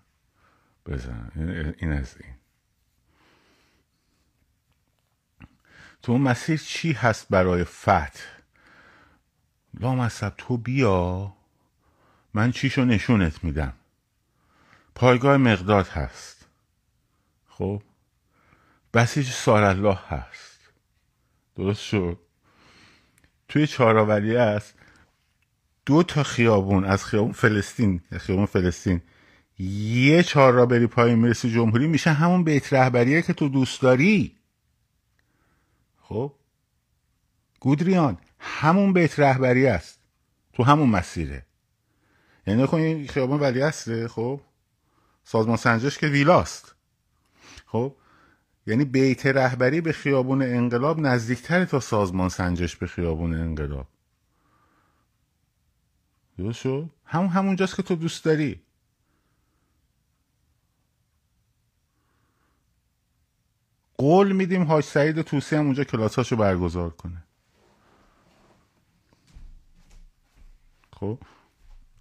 بزن 0.87 1.31
این 1.81 1.93
از 1.93 2.17
این. 2.21 2.35
تو 6.07 6.19
مسیر 6.19 6.59
چی 6.59 6.93
هست 6.93 7.27
برای 7.31 7.65
فتح؟ 7.65 8.21
لامصب 9.81 10.33
تو 10.39 10.57
بیا 10.57 11.33
من 12.35 12.53
چیشو 12.53 12.85
نشونت 12.85 13.45
میدم. 13.45 13.73
پایگاه 14.95 15.37
مقداد 15.37 15.89
هست. 15.89 16.47
خب؟ 17.49 17.83
بسیج 18.95 19.31
سارالله 19.31 19.99
هست. 20.09 20.61
درست 21.57 21.83
شد؟ 21.83 22.19
توی 23.49 23.67
چهارآوری 23.67 24.37
است 24.37 24.75
دو 25.87 26.03
تا 26.03 26.23
خیابون 26.23 26.85
از 26.85 27.05
خیابون 27.05 27.33
فلسطین 27.33 28.01
خیابون 28.19 28.47
فلسطین 28.47 29.03
یه 29.59 30.23
چهار 30.23 30.53
را 30.53 30.67
بری 30.67 30.87
پایین 30.87 31.19
می‌رسی 31.19 31.51
جمهوری 31.51 31.87
میشه 31.87 32.13
همون 32.13 32.45
بیت 32.45 32.73
رهبریه 32.73 33.23
که 33.23 33.33
تو 33.33 33.49
دوست 33.49 33.83
داری؟ 33.83 34.36
خب؟ 36.09 36.33
گودریان 37.61 38.19
همون 38.39 38.93
بیت 38.93 39.21
رهبری 39.21 39.67
است. 39.67 40.01
تو 40.53 40.63
همون 40.63 40.89
مسیره. 40.89 41.47
یعنی 42.47 42.67
کن 42.67 42.79
این 42.79 43.09
خیابان 43.09 43.41
ولی 43.41 43.61
هسته 43.61 44.09
خب؟ 44.09 44.41
سازمان 45.25 45.57
سنجش 45.57 45.99
که 45.99 46.07
ویلاست. 46.07 46.75
خب؟ 47.67 47.97
یعنی 48.67 48.85
بیت 48.85 49.27
رهبری 49.27 49.81
به 49.81 49.93
خیابون 49.93 50.43
انقلاب 50.43 51.01
نزدیکتر 51.01 51.65
تا 51.65 51.81
سازمان 51.81 52.29
سنجش 52.29 52.77
به 52.77 52.87
خیابون 52.87 53.35
انقلاب. 53.35 53.87
درست 56.39 56.61
شد؟ 56.61 56.91
همون 57.05 57.29
همونجاست 57.29 57.77
که 57.77 57.83
تو 57.83 57.95
دوست 57.95 58.25
داری. 58.25 58.63
قول 63.99 64.33
میدیم 64.33 64.63
حاج 64.63 64.85
سعید 64.85 65.23
توسی 65.23 65.57
هم 65.57 65.65
اونجا 65.65 65.85
کلاساشو 65.85 66.37
برگزار 66.37 66.91
کنه. 66.91 67.23
خب. 70.93 71.19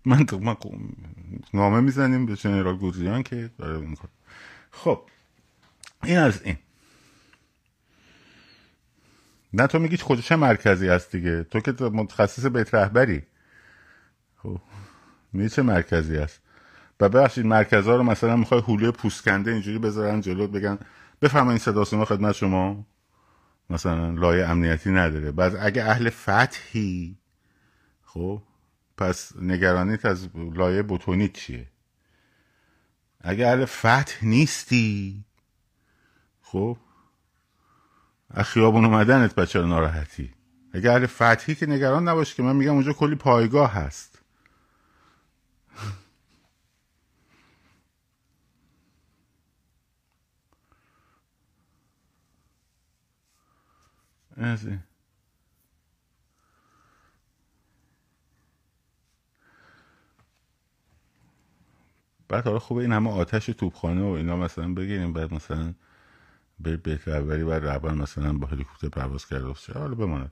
من 0.05 0.25
تو 0.25 0.39
من 0.39 0.55
نامه 1.53 1.79
می‌زنیم 1.79 2.25
به 2.25 2.35
جنرال 2.35 2.77
گودریان 2.77 3.23
که 3.23 3.49
داره 3.57 3.77
اون 3.77 3.95
خب. 4.71 5.01
این 6.03 6.17
از 6.17 6.41
این. 6.41 6.57
نه 9.53 9.67
تو 9.67 9.79
میگی 9.79 9.97
خود 9.97 10.19
چه 10.19 10.35
مرکزی 10.35 10.87
هست 10.87 11.11
دیگه. 11.11 11.43
تو 11.43 11.59
که 11.59 11.71
متخصص 11.83 12.45
بیت 12.45 12.73
رهبری. 12.73 13.23
خب. 14.37 14.61
میگی 15.33 15.49
چه 15.49 15.61
مرکزی 15.61 16.17
هست؟ 16.17 16.41
و 16.99 17.09
ببخشید 17.09 17.45
مرکزها 17.45 17.95
رو 17.95 18.03
مثلا 18.03 18.35
می‌خوای 18.35 18.61
حوله 18.61 18.91
پوسکنده 18.91 19.51
اینجوری 19.51 19.79
بذارن 19.79 20.21
جلو 20.21 20.47
بگن 20.47 20.79
بفرمایید 21.25 21.61
صدا 21.61 21.85
سیما 21.85 22.05
خدمت 22.05 22.35
شما. 22.35 22.85
مثلا 23.69 24.09
لایه 24.09 24.45
امنیتی 24.45 24.91
نداره. 24.91 25.31
بعد 25.31 25.55
اگه 25.59 25.83
اهل 25.83 26.09
فتحی 26.09 27.17
خب 28.03 28.41
پس 28.97 29.31
نگرانیت 29.41 30.05
از 30.05 30.29
لایه 30.35 30.81
بوتونی 30.83 31.27
چیه؟ 31.27 31.67
اگه 33.21 33.47
اهل 33.47 33.65
فتح 33.65 34.25
نیستی 34.25 35.25
خب 36.41 36.77
از 38.29 38.45
خیابون 38.45 38.85
اومدنت 38.85 39.35
بچه 39.35 39.61
ناراحتی. 39.61 40.33
اگه 40.73 40.91
اهل 40.91 41.05
فتحی 41.05 41.55
که 41.55 41.65
نگران 41.65 42.07
نباش 42.07 42.35
که 42.35 42.43
من 42.43 42.55
میگم 42.55 42.73
اونجا 42.73 42.93
کلی 42.93 43.15
پایگاه 43.15 43.73
هست. 43.73 44.14
از 54.35 54.67
بعد 62.27 62.45
حالا 62.45 62.59
خوبه 62.59 62.81
این 62.81 62.91
همه 62.91 63.09
آتش 63.11 63.45
توپخانه 63.45 64.01
و 64.03 64.07
اینا 64.07 64.35
مثلا 64.37 64.73
بگیریم 64.73 65.13
بعد 65.13 65.33
مثلا 65.33 65.73
به 66.59 66.77
بهتر 66.77 67.21
بعد 67.21 67.65
رهبر 67.65 67.93
مثلا 67.93 68.33
با 68.33 68.47
هلیکوپتر 68.47 68.89
پرواز 68.89 69.27
کرده 69.27 69.47
باشه. 69.47 69.73
حالا 69.73 69.95
بماند. 69.95 70.31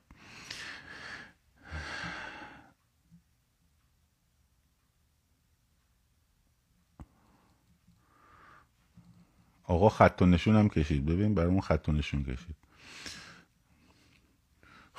آقا 9.63 9.89
خط 9.89 10.21
و 10.21 10.25
نشون 10.25 10.55
هم 10.55 10.69
کشید. 10.69 11.05
ببین 11.05 11.35
برای 11.35 11.49
اون 11.49 11.61
خط 11.61 11.89
و 11.89 11.91
نشون 11.91 12.23
کشید. 12.23 12.55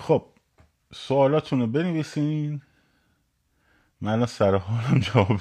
خب 0.04 0.26
سوالاتون 0.92 1.60
رو 1.60 1.66
بنویسین. 1.66 2.62
من 4.00 4.26
سر 4.26 4.56
حالم 4.56 4.98
جواب 5.00 5.40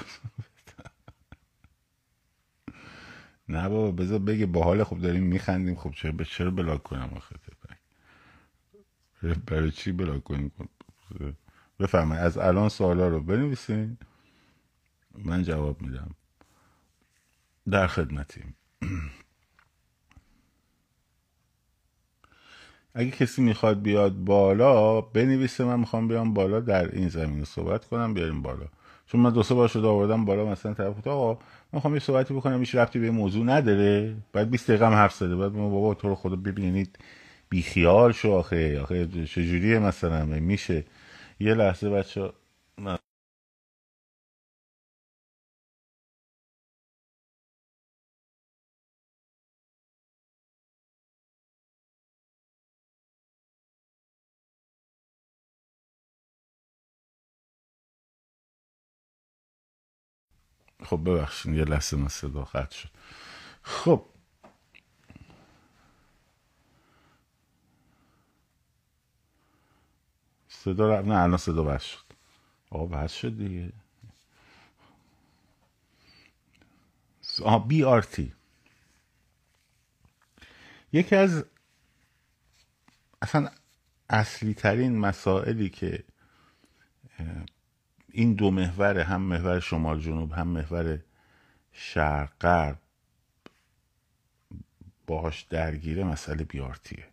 نه 3.49 3.69
بابا 3.69 3.91
بذار 3.91 4.19
بگه 4.19 4.45
باحال 4.45 4.83
خوب 4.83 5.01
داریم 5.01 5.23
میخندیم. 5.23 5.75
خب 5.75 5.91
چرا 5.91 6.11
به 6.11 6.25
چرا 6.25 6.51
بلاک 6.51 6.83
کنم 6.83 7.13
آخه؟ 7.15 7.35
برای 9.45 9.71
چی 9.71 9.91
بلاک 9.91 10.23
کنیم؟ 10.23 10.51
بفرمایید 11.79 12.23
از 12.25 12.37
الان 12.37 12.69
سوالا 12.69 13.07
رو 13.07 13.19
بنویسین. 13.19 13.97
من 15.15 15.43
جواب 15.43 15.81
میدم. 15.81 16.15
در 17.69 17.87
خدمتیم. 17.87 18.55
اگه 22.95 23.11
کسی 23.11 23.41
می‌خواد 23.41 23.81
بیاد 23.81 24.13
بالا 24.15 25.01
بنویسه 25.01 25.63
من 25.65 25.79
می‌خوام 25.79 26.07
بیام 26.07 26.33
بالا 26.33 26.59
در 26.59 26.95
این 26.95 27.09
زمینه 27.09 27.45
صحبت 27.45 27.85
کنم 27.85 28.13
بیاریم 28.13 28.41
بالا. 28.41 28.65
چون 29.07 29.21
من 29.21 29.29
دو 29.29 29.43
سه 29.43 29.55
بار 29.55 29.67
شده 29.67 29.87
آوردم 29.87 30.25
بالا 30.25 30.45
مثلا 30.45 30.73
طرف 30.73 31.07
آقا 31.07 31.39
می‌خوام 31.73 31.93
یه 31.93 31.99
صحبتی 31.99 32.33
بکنم 32.33 32.59
هیچ 32.59 32.75
رفتی 32.75 32.99
به 32.99 33.11
موضوع 33.11 33.45
نداره. 33.45 34.15
بعد 34.33 34.49
20 34.51 34.67
دقیقه 34.67 34.87
هم 34.87 34.93
حرف 34.93 35.13
زده. 35.13 35.35
بعد 35.35 35.53
بابا 35.53 35.93
تو 35.93 36.09
رو 36.09 36.15
خدا 36.15 36.35
ببینید. 36.35 36.99
بیخیال 37.49 38.11
شو 38.11 38.31
آخه. 38.31 38.79
آخه 38.81 39.07
چجوریه 39.07 39.79
مثلا؟ 39.79 40.25
میشه. 40.25 40.85
یه 41.39 41.53
لحظه 41.53 41.89
بچه 41.89 42.31
خب 60.97 61.09
ببخشید 61.09 61.53
یه 61.55 61.63
لحظه 61.65 61.97
من 61.97 62.07
صدا 62.07 62.43
قطع 62.43 62.75
شد. 62.75 62.89
خب. 63.63 64.05
صدا 70.49 71.01
نه 71.01 71.15
الان 71.15 71.37
صدا 71.37 71.63
بس 71.63 71.83
شد. 71.83 71.99
آقا 72.69 72.85
بس 72.85 73.13
شد 73.13 73.37
دیگه. 73.37 73.73
آه 77.43 77.67
بی 77.67 77.83
آرتی 77.83 78.33
یکی 80.93 81.15
از 81.15 81.45
اصلا 83.21 83.51
اصلی 84.09 84.53
ترین 84.53 84.99
مسائلی 84.99 85.69
که 85.69 86.03
این 88.15 88.33
دو 88.33 88.51
محور 88.51 88.99
هم 88.99 89.21
محور 89.21 89.59
شمال 89.59 89.99
جنوب 89.99 90.31
هم 90.31 90.47
محور 90.47 90.99
شرق 91.71 92.33
غرب 92.41 92.79
باهاش 95.07 95.41
درگیره 95.41 96.03
مسئله 96.03 96.43
بیارتیه 96.43 97.07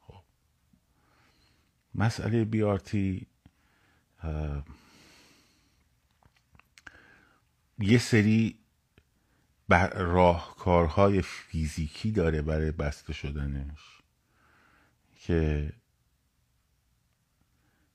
خب. 0.00 0.22
مسئله 1.94 2.44
بیارتی 2.44 3.26
یه 7.78 7.98
سری 7.98 8.58
راهکارهای 9.94 11.22
فیزیکی 11.22 12.12
داره 12.12 12.42
برای 12.42 12.70
بسته 12.70 13.12
شدنش 13.12 14.02
که 15.14 15.72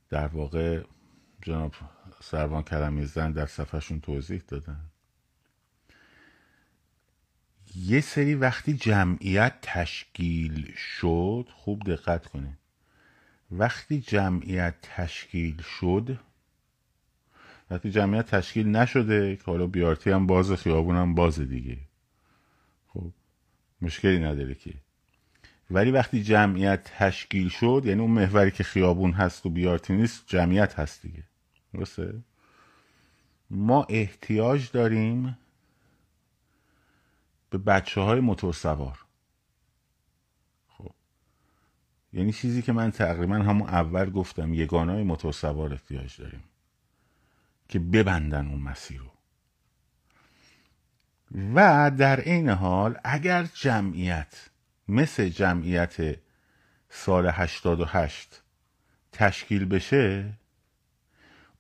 در 0.09 0.27
واقع 0.27 0.83
جناب 1.41 1.73
سروان 2.21 2.63
کرمیزن 2.63 3.31
در 3.31 3.45
صفحشون 3.45 3.99
توضیح 3.99 4.41
دادن 4.47 4.79
یه 7.75 8.01
سری 8.01 8.35
وقتی 8.35 8.73
جمعیت 8.73 9.53
تشکیل 9.61 10.73
شد 10.75 11.49
خوب 11.53 11.83
دقت 11.83 12.25
کنید. 12.25 12.57
وقتی 13.51 14.01
جمعیت 14.01 14.75
تشکیل 14.81 15.61
شد 15.61 16.19
وقتی 17.71 17.91
جمعیت 17.91 18.35
تشکیل 18.35 18.67
نشده 18.67 19.35
که 19.35 19.43
حالا 19.45 19.67
بیارتی 19.67 20.11
هم 20.11 20.27
باز 20.27 20.51
خیابون 20.51 20.95
هم 20.95 21.15
باز 21.15 21.39
دیگه. 21.39 21.77
مشکلی 23.81 24.19
نداره 24.19 24.55
که 24.55 24.73
ولی 25.71 25.91
وقتی 25.91 26.23
جمعیت 26.23 26.83
تشکیل 26.83 27.49
شد 27.49 27.81
یعنی 27.85 28.01
اون 28.01 28.11
محوری 28.11 28.51
که 28.51 28.63
خیابون 28.63 29.11
هست 29.11 29.45
و 29.45 29.49
بیارتی 29.49 29.93
نیست 29.93 30.23
جمعیت 30.27 30.79
هست 30.79 31.01
دیگه. 31.01 31.23
درسته؟ 31.73 32.23
ما 33.49 33.83
احتیاج 33.89 34.71
داریم 34.71 35.37
به 37.49 37.57
بچه 37.57 38.01
های 38.01 38.19
موتور 38.19 38.53
سوار 38.53 39.05
خب. 40.67 40.91
یعنی 42.13 42.33
چیزی 42.33 42.61
که 42.61 42.71
من 42.71 42.91
تقریبا 42.91 43.35
همون 43.35 43.69
اول 43.69 44.09
گفتم 44.09 44.53
یگانه 44.53 44.91
های 44.91 45.03
موتور 45.03 45.31
سوار 45.31 45.73
احتیاج 45.73 46.21
داریم 46.21 46.43
که 47.69 47.79
ببندن 47.79 48.47
اون 48.47 48.61
مسیر 48.61 48.99
رو. 48.99 49.11
و 51.55 51.91
در 51.97 52.19
این 52.19 52.49
حال 52.49 52.99
اگر 53.03 53.43
جمعیت 53.43 54.49
مثل 54.87 55.29
جمعیت 55.29 56.17
سال 56.89 57.27
88 57.27 58.41
تشکیل 59.11 59.65
بشه 59.65 60.33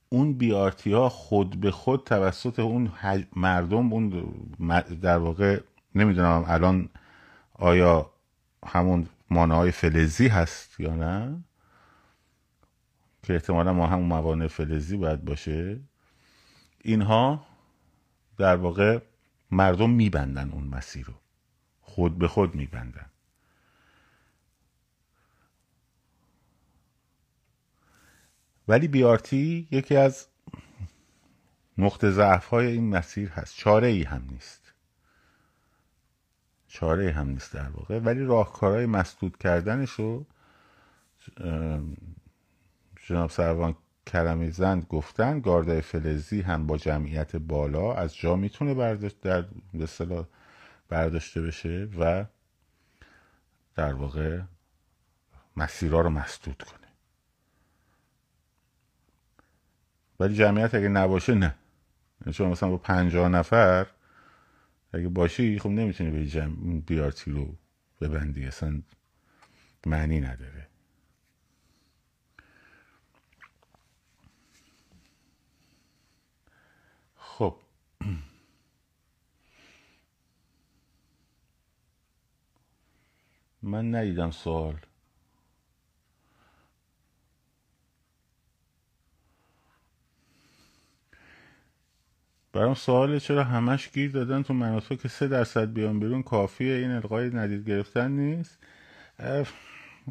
اون 0.09 0.33
بیارتی 0.33 0.93
ها 0.93 1.09
خود 1.09 1.59
به 1.59 1.71
خود 1.71 2.03
توسط 2.03 2.59
اون 2.59 2.91
مردم 3.35 3.93
اون 3.93 4.33
در 5.01 5.17
واقع 5.17 5.61
نمی‌دونم 5.95 6.43
الان 6.47 6.89
آیا 7.53 8.11
همون 8.65 9.09
مانع 9.29 9.71
فلزی 9.71 10.27
هست 10.27 10.79
یا 10.79 10.95
نه 10.95 11.43
که 13.23 13.33
احتمالا 13.33 13.73
ما 13.73 13.87
همون 13.87 14.05
موانع 14.05 14.47
فلزی 14.47 14.97
باید 14.97 15.25
باشه. 15.25 15.79
اینها 16.81 17.45
در 18.37 18.55
واقع 18.55 18.99
مردم 19.51 19.89
میبندن 19.89 20.49
اون 20.49 20.63
مسیر 20.63 21.05
رو 21.05 21.13
خود 21.81 22.17
به 22.17 22.27
خود 22.27 22.55
میبندن. 22.55 23.05
ولی 28.67 28.87
بیارتی 28.87 29.67
یکی 29.71 29.95
از 29.95 30.27
نقطه 31.77 32.11
ضعف 32.11 32.45
های 32.45 32.67
این 32.67 32.89
مسیر 32.89 33.29
هست. 33.29 33.55
چاره 33.55 33.87
ای 33.87 34.03
هم 34.03 34.27
نیست. 34.31 34.73
چاره 36.67 37.03
ای 37.03 37.09
هم 37.09 37.29
نیست 37.29 37.53
در 37.53 37.69
واقع. 37.69 37.99
ولی 37.99 38.23
راهکارهای 38.23 38.85
مسدود 38.85 39.37
کردنش 39.37 39.91
رو 39.91 40.25
جناب 43.07 43.29
سروان 43.29 43.75
کرمی 44.05 44.51
زند 44.51 44.85
گفتن 44.85 45.39
گاردای 45.39 45.81
فلزی 45.81 46.41
هم 46.41 46.67
با 46.67 46.77
جمعیت 46.77 47.35
بالا 47.35 47.93
از 47.93 48.15
جا 48.15 48.35
می‌تونه 48.35 48.73
برداشت 48.73 49.21
در 49.21 49.45
برداشته 50.89 51.41
بشه 51.41 51.89
و 51.99 52.25
در 53.75 53.93
واقع 53.93 54.41
مسیرها 55.57 56.01
رو 56.01 56.09
مسدود 56.09 56.63
کنه. 56.63 56.86
ولی 60.19 60.35
جمعیت 60.35 60.75
اگه 60.75 60.87
نباشه 60.89 61.33
نه. 61.35 61.55
یعنی 62.21 62.33
شما 62.33 62.49
مثلا 62.49 62.69
با 62.69 62.77
پنجاه 62.77 63.29
نفر 63.29 63.87
اگه 64.93 65.09
باشی 65.09 65.59
خب 65.59 65.69
نمی‌تونی 65.69 66.11
به 66.11 66.27
جمع 66.27 66.81
بیارتی 66.81 67.31
رو 67.31 67.55
ببندی. 68.01 68.45
اصلا 68.45 68.81
معنی 69.85 70.21
نداره. 70.21 70.67
خب. 77.15 77.55
من 83.63 83.95
ندیدم 83.95 84.31
سوال. 84.31 84.86
برام 92.57 92.73
سوال 92.73 93.19
چرا 93.19 93.43
همش 93.43 93.91
گیر 93.91 94.11
دادن 94.11 94.43
تو 94.43 94.53
مناطق 94.53 95.01
که 95.01 95.07
سه 95.07 95.27
درصد 95.27 95.73
بیان 95.73 95.99
بیرون 95.99 96.23
کافیه 96.23 96.75
این 96.75 96.91
القای 96.91 97.29
ندید 97.29 97.69
گرفتن 97.69 98.11
نیست؟ 98.11 98.57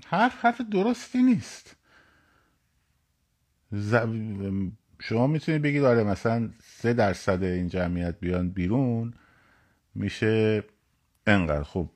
حرف 0.07 0.45
حرف 0.45 0.61
درستی 0.61 1.23
نیست. 1.23 1.77
شما 4.99 5.27
می‌تونید 5.27 5.63
بگید 5.63 5.85
آره 5.85 6.05
مثلا 6.05 6.51
سه 6.63 6.93
درصد 6.93 7.43
این 7.43 7.69
جمعیت 7.69 8.21
بیان 8.21 8.51
بیرون 8.51 9.15
میشه 9.95 10.65
انقدر. 11.27 11.63
خب 11.63 11.91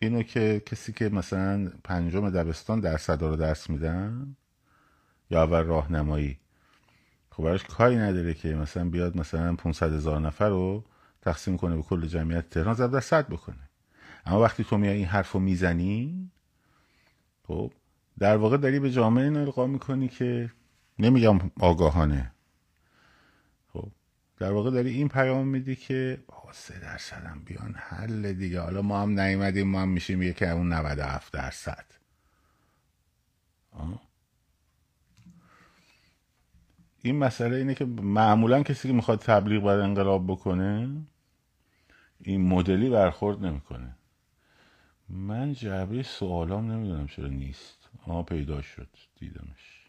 اینو 0.00 0.22
که 0.22 0.62
کسی 0.66 0.92
که 0.92 1.08
مثلا 1.08 1.72
پنجم 1.84 2.30
دبستان 2.30 2.80
درصد 2.80 3.22
رو 3.22 3.36
درس 3.36 3.70
میدن 3.70 4.36
یا 5.30 5.42
اول 5.42 5.62
راهنمایی 5.62 6.39
خب 7.30 7.42
براش 7.42 7.64
کاری 7.64 7.96
نداره 7.96 8.34
که 8.34 8.54
مثلا 8.54 8.84
بیاد 8.84 9.16
مثلا 9.16 9.54
500 9.54 9.92
هزار 9.92 10.20
نفر 10.20 10.48
رو 10.48 10.84
تقسیم 11.22 11.56
کنه 11.56 11.76
به 11.76 11.82
کل 11.82 12.06
جمعیت 12.06 12.50
تهران 12.50 12.74
ضرب 12.74 12.92
در 12.92 13.00
صد 13.00 13.28
بکنه. 13.28 13.70
اما 14.26 14.40
وقتی 14.40 14.64
تو 14.64 14.78
میای 14.78 14.96
این 14.96 15.06
حرف 15.06 15.32
رو 15.32 15.40
می‌زنی 15.40 16.30
خب 17.48 17.72
در 18.18 18.36
واقع 18.36 18.56
داری 18.56 18.80
به 18.80 18.90
جامعه 18.90 19.24
این 19.24 19.36
القا 19.36 19.66
می‌کنی 19.66 20.08
که 20.08 20.50
نمیگم 20.98 21.38
آگاهانه. 21.60 22.32
خب 23.72 23.88
در 24.38 24.52
واقع 24.52 24.70
داری 24.70 24.90
این 24.90 25.08
پیام 25.08 25.48
میدی 25.48 25.76
که 25.76 26.18
سه 26.52 26.78
درصد 26.78 27.24
هم 27.24 27.42
بیان 27.44 27.74
حل 27.76 28.32
دیگه. 28.32 28.60
حالا 28.60 28.82
ما 28.82 29.02
هم 29.02 29.20
نیومدیم 29.20 29.68
ما 29.68 29.82
هم 29.82 29.88
میشیم 29.88 30.22
یکی 30.22 30.44
اون 30.44 30.72
97 30.72 31.32
درصد. 31.32 31.84
آه. 33.72 34.09
این 37.02 37.18
مسئله 37.18 37.56
اینه 37.56 37.74
که 37.74 37.84
معمولا 37.84 38.62
کسی 38.62 38.88
که 38.88 38.94
می‌خواد 38.94 39.18
تبلیغ 39.18 39.62
بر 39.62 39.80
انقلاب 39.80 40.26
بکنه 40.26 40.90
این 42.20 42.48
مدلی 42.48 42.90
برخورد 42.90 43.44
نمی‌کنه. 43.44 43.96
من 45.08 45.52
جعبه 45.52 46.02
سوالام 46.02 46.72
نمی‌دونم 46.72 47.06
چرا 47.06 47.28
نیست. 47.28 47.88
آه 48.06 48.24
پیدا 48.24 48.62
شد 48.62 48.88
دیدمش. 49.18 49.86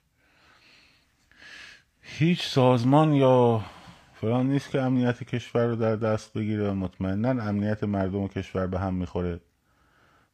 هیچ 2.01 2.43
سازمان 2.47 3.13
یا 3.13 3.65
فلان 4.13 4.47
نیست 4.47 4.69
که 4.69 4.81
امنیت 4.81 5.23
کشور 5.23 5.65
رو 5.65 5.75
در 5.75 5.95
دست 5.95 6.33
بگیره. 6.33 6.69
و 6.69 6.73
مطمئنا 6.73 7.29
امنیت 7.29 7.83
مردم 7.83 8.19
و 8.19 8.27
کشور 8.27 8.67
به 8.67 8.79
هم 8.79 8.93
می‌خوره. 8.93 9.39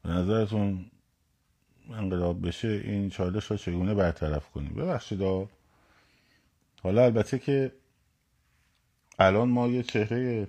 به 0.02 0.10
نظرتون 0.10 0.90
انقلاب 1.90 2.46
بشه 2.46 2.68
این 2.68 3.10
چالش 3.10 3.44
رو 3.44 3.56
چگونه 3.56 3.94
برطرف 3.94 4.50
کنیم؟ 4.50 4.74
ببخشید 4.74 5.22
حالا 6.82 7.04
البته 7.04 7.38
که 7.38 7.72
الان 9.18 9.48
ما 9.48 9.68
یه 9.68 9.82
چهره 9.82 10.48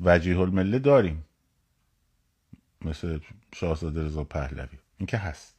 وجیه 0.00 0.40
المله 0.40 0.78
داریم. 0.78 1.24
مثل 2.84 3.18
شاهزاده 3.54 4.04
رضا 4.04 4.24
پهلوی. 4.24 4.78
این 4.98 5.06
که 5.06 5.16
هست. 5.16 5.54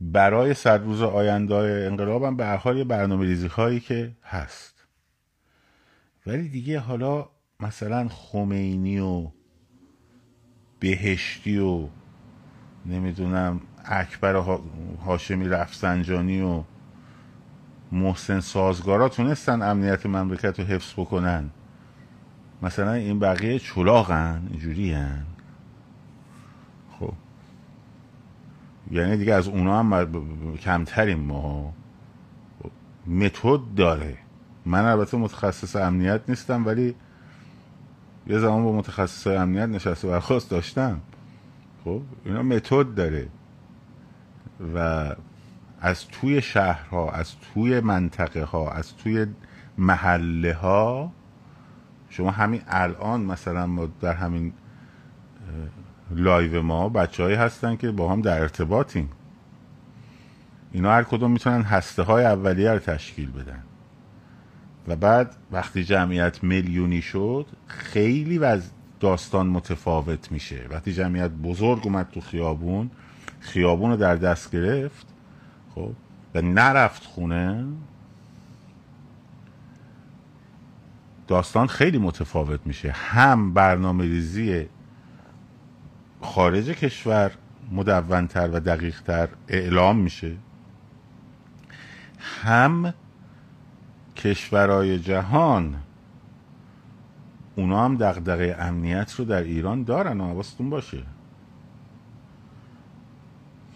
برای 0.00 0.54
صد 0.54 0.82
روز 0.82 1.02
آینده 1.02 1.54
انقلاب 1.54 2.24
هم 2.24 2.36
به 2.36 2.46
حال 2.46 2.84
برنامه 2.84 3.24
ریزی 3.24 3.46
هایی 3.46 3.80
که 3.80 4.16
هست. 4.22 4.84
ولی 6.26 6.48
دیگه 6.48 6.78
حالا 6.78 7.28
مثلا 7.60 8.08
خمینی 8.08 8.98
و 8.98 9.30
بهشتی 10.80 11.58
و 11.58 11.88
نمی‌دونم 12.88 13.60
اکبر 13.84 14.36
هاشمی 15.06 15.48
رفسنجانی 15.48 16.40
و 16.40 16.62
محسن 17.92 18.40
سازگارا 18.40 19.08
تونستن 19.08 19.62
امنیت 19.62 20.06
مملکت 20.06 20.60
رو 20.60 20.66
حفظ 20.66 20.92
بکنن 20.92 21.50
مثلا 22.62 22.92
این 22.92 23.18
بقیه 23.18 23.58
چلاغن 23.58 24.48
اینجوری 24.50 24.92
هن. 24.92 25.26
خب 26.98 27.12
یعنی 28.90 29.16
دیگه 29.16 29.34
از 29.34 29.48
اونا 29.48 29.78
هم 29.78 30.56
کمتریم 30.56 31.18
ما. 31.18 31.72
متد 33.06 33.60
داره 33.76 34.18
من 34.64 34.84
البته 34.84 35.16
متخصص 35.16 35.76
امنیت 35.76 36.20
نیستم 36.28 36.66
ولی 36.66 36.94
یه 38.26 38.38
زمان 38.38 38.64
با 38.64 38.72
متخصص 38.72 39.26
امنیت 39.26 39.68
نشسته 39.68 40.08
برخواست 40.08 40.50
داشتم 40.50 41.00
خب 41.86 42.02
اینا 42.24 42.42
متد 42.42 42.94
داره. 42.94 43.28
و 44.74 45.14
از 45.80 46.08
توی 46.08 46.42
شهرها 46.42 47.10
از 47.10 47.32
توی 47.40 47.80
منطقه 47.80 48.44
ها 48.44 48.70
از 48.70 48.96
توی 48.96 49.26
محله 49.78 50.54
ها 50.54 51.12
شما 52.08 52.30
همین 52.30 52.62
الان 52.68 53.20
مثلا 53.20 53.66
ما 53.66 53.88
در 54.00 54.12
همین 54.12 54.52
لایو 56.10 56.62
ما 56.62 56.88
بچه 56.88 57.22
هایی 57.22 57.36
هستن 57.36 57.76
که 57.76 57.90
با 57.90 58.12
هم 58.12 58.20
در 58.20 58.40
ارتباطیم. 58.40 59.08
اینا 60.72 60.92
هر 60.92 61.02
کدوم 61.02 61.30
می‌تونن 61.30 61.62
هسته 61.62 62.02
های 62.02 62.24
اولیه 62.24 62.72
رو 62.72 62.78
تشکیل 62.78 63.30
بدن. 63.30 63.62
و 64.88 64.96
بعد 64.96 65.36
وقتی 65.52 65.84
جمعیت 65.84 66.44
میلیونی 66.44 67.02
شد 67.02 67.46
خیلی 67.66 68.38
و 68.38 68.60
داستان 69.06 69.46
متفاوت 69.46 70.32
میشه. 70.32 70.66
وقتی 70.70 70.92
جمعیت 70.92 71.30
بزرگ 71.30 71.80
اومد 71.84 72.08
تو 72.12 72.20
خیابون 72.20 72.90
خیابون 73.40 73.90
رو 73.90 73.96
در 73.96 74.16
دست 74.16 74.50
گرفت 74.50 75.06
خب 75.74 75.90
و 76.34 76.42
نرفت 76.42 77.04
خونه. 77.04 77.64
داستان 81.26 81.66
خیلی 81.66 81.98
متفاوت 81.98 82.60
میشه. 82.64 82.90
هم 82.90 83.54
برنامه 83.54 84.04
ریزی 84.04 84.66
خارج 86.20 86.70
کشور 86.70 87.32
مدونتر 87.72 88.48
و 88.48 88.60
دقیقتر 88.60 89.28
اعلام 89.48 89.96
میشه. 89.96 90.36
هم 92.44 92.94
کشورهای 94.16 94.98
جهان 94.98 95.74
اونا 97.56 97.84
هم 97.84 97.96
دغدغه 97.96 98.56
امنیت 98.58 99.12
رو 99.12 99.24
در 99.24 99.42
ایران 99.42 99.82
دارن 99.82 100.20
حواستون 100.20 100.70
باشه. 100.70 101.02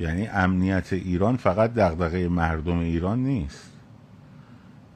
یعنی 0.01 0.27
امنیت 0.27 0.93
ایران 0.93 1.37
فقط 1.37 1.75
دغدغه 1.75 2.29
مردم 2.29 2.79
ایران 2.79 3.23
نیست. 3.23 3.73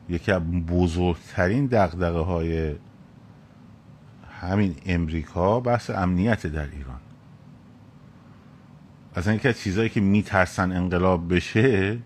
یکی 0.09 0.33
از 0.33 0.43
بزرگترین 0.43 1.67
دغدغه 1.67 2.19
های 2.19 2.75
همین 4.41 4.77
امریکا 4.87 5.61
بحث 5.61 5.91
امنیت 5.91 6.47
در 6.47 6.71
ایران. 6.71 7.01
اصلا 9.17 9.35
یکی 9.35 9.49
از 9.49 9.59
چیزهایی 9.59 9.89
که 9.89 10.01
میترسن 10.01 10.73
انقلاب 10.73 11.35
بشه 11.35 11.99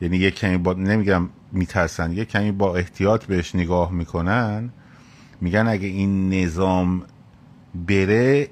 یعنی 0.00 0.16
یک 0.16 0.34
کمی 0.34 0.56
با 0.56 0.72
نمیگم 0.72 1.28
میترسن 1.52 2.12
یک 2.12 2.28
کمی 2.28 2.52
با 2.52 2.76
احتیاط 2.76 3.24
بهش 3.24 3.54
نگاه 3.54 3.92
می‌کنن 3.92 4.70
میگن 5.42 5.68
اگه 5.68 5.86
این 5.86 6.34
نظام 6.34 7.02
بره 7.74 8.48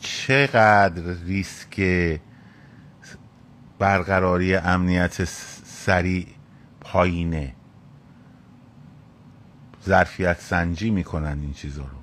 چقدر 0.00 1.02
ریسک 1.24 1.80
برقراری 3.78 4.54
امنیت 4.54 5.24
سریع 5.64 6.26
پایینه؟ 6.80 7.54
ظرفیت 9.84 10.40
سنجی 10.40 10.90
می‌کنن 10.90 11.38
این 11.40 11.52
چیزا 11.52 11.82
رو. 11.82 11.98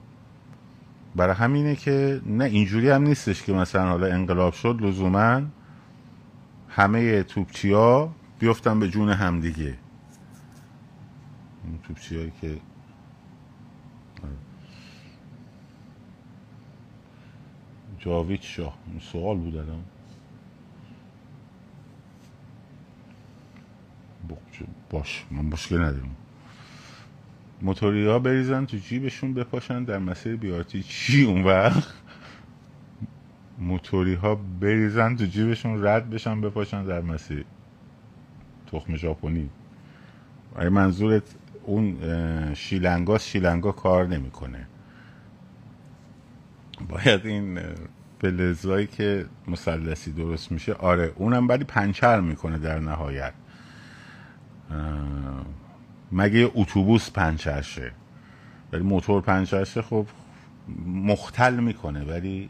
برای 1.15 1.35
همینه 1.35 1.75
که 1.75 2.21
نه 2.25 2.45
اینجوری 2.45 2.89
هم 2.89 3.03
نیستش 3.03 3.43
که 3.43 3.53
مثلا 3.53 3.89
حالا 3.89 4.07
انقلاب 4.07 4.53
شد 4.53 4.77
لزوما 4.81 5.41
همه 6.69 7.23
توپچی 7.23 7.71
ها 7.71 8.15
بیفتن 8.39 8.79
به 8.79 8.89
جون 8.89 9.09
همدیگه 9.09 9.77
این 11.65 11.79
توپچی 11.87 12.31
که 12.41 12.57
جاوید 18.05 18.41
شاه. 18.41 18.77
این 18.87 18.99
سوال 18.99 19.37
بود 19.37 19.55
الان. 19.55 19.83
باش 24.89 25.25
من 25.31 25.45
مشکل 25.45 25.77
ندارم. 25.77 26.15
موتوری 27.61 28.07
ها 28.07 28.19
بریزن 28.19 28.65
تو 28.65 28.77
جیبشون 28.77 29.33
بپاشن 29.33 29.83
در 29.83 29.97
مسیر 29.97 30.35
بیارتی 30.35 30.83
چی 30.83 31.23
اون 31.23 31.43
وقت؟ 31.43 31.93
موتوری 33.59 34.13
ها 34.13 34.35
بریزن 34.35 35.15
تو 35.15 35.25
جیبشون 35.25 35.85
رد 35.85 36.09
بشن 36.09 36.41
بپاشن 36.41 36.83
در 36.85 37.01
مسیر. 37.01 37.45
تخم 38.71 38.95
ژاپنی. 38.95 39.49
اگه 40.55 40.69
منظورت 40.69 41.35
اون 41.65 41.97
شیلنگا؟ 42.53 43.17
شیلنگا 43.17 43.71
کار 43.71 44.07
نمی‌کنه. 44.07 44.67
باید 46.89 47.25
این 47.25 47.59
فلزایی 48.21 48.87
که 48.87 49.25
مثلثی 49.47 50.11
درست 50.11 50.51
میشه 50.51 50.73
آره 50.73 51.13
اونم 51.15 51.47
ولی 51.47 51.63
پنچر 51.63 52.19
می‌کنه 52.21 52.57
در 52.57 52.79
نهایت. 52.79 53.33
مگه 56.11 56.51
اتوبوس 56.55 57.11
پنچر 57.11 57.61
شه؟ 57.61 57.91
ولی 58.73 58.83
موتور 58.83 59.21
پنچر 59.21 59.63
شه 59.63 59.81
خب 59.81 60.07
مختل 60.85 61.59
می‌کنه 61.59 62.03
ولی 62.03 62.49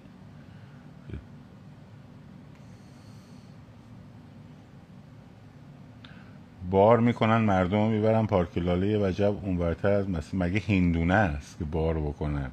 بار 6.71 6.99
می‌کنن 6.99 7.37
مردم 7.37 7.87
می‌برن 7.87 8.25
پارک 8.25 8.57
لاله 8.57 8.97
وجب 8.97 9.35
اونورتر. 9.41 9.91
از 9.91 10.09
مثل 10.09 10.37
مگه 10.37 10.61
هندونه 10.67 11.13
است 11.13 11.57
که 11.57 11.65
بار 11.65 11.99
بکنن؟ 11.99 12.51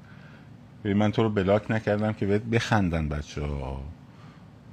من 0.85 1.13
تو 1.13 1.23
رو 1.23 1.31
بلاک 1.31 1.71
نکردم 1.71 2.13
که 2.13 2.27
بهت 2.27 2.43
بخندن 2.43 3.09
بچه 3.09 3.43
ها 3.43 3.83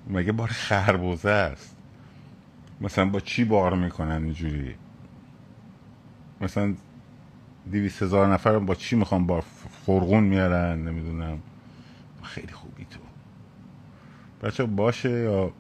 مگه 0.10 0.32
بار 0.32 0.48
خربوزه 0.48 1.30
است؟ 1.30 1.76
مثلا 2.82 3.06
با 3.06 3.20
چی 3.20 3.46
بار 3.46 3.76
می‌کنن 3.76 4.24
اینجوری؟ 4.24 4.76
مثلا 6.42 6.76
دیویست 7.72 8.04
هزار 8.04 8.34
نفر 8.34 8.60
با 8.60 8.76
چی 8.76 8.96
می‌خوام 8.96 9.28
با 9.28 9.42
فرغون 9.86 10.24
میارن؟ 10.24 10.88
نمی‌دونم. 10.88 11.40
خیلی 12.24 12.54
خوبی 12.54 12.86
تو. 12.86 13.00
بچه 14.48 14.66
باشه 14.66 15.10
یا 15.10 15.52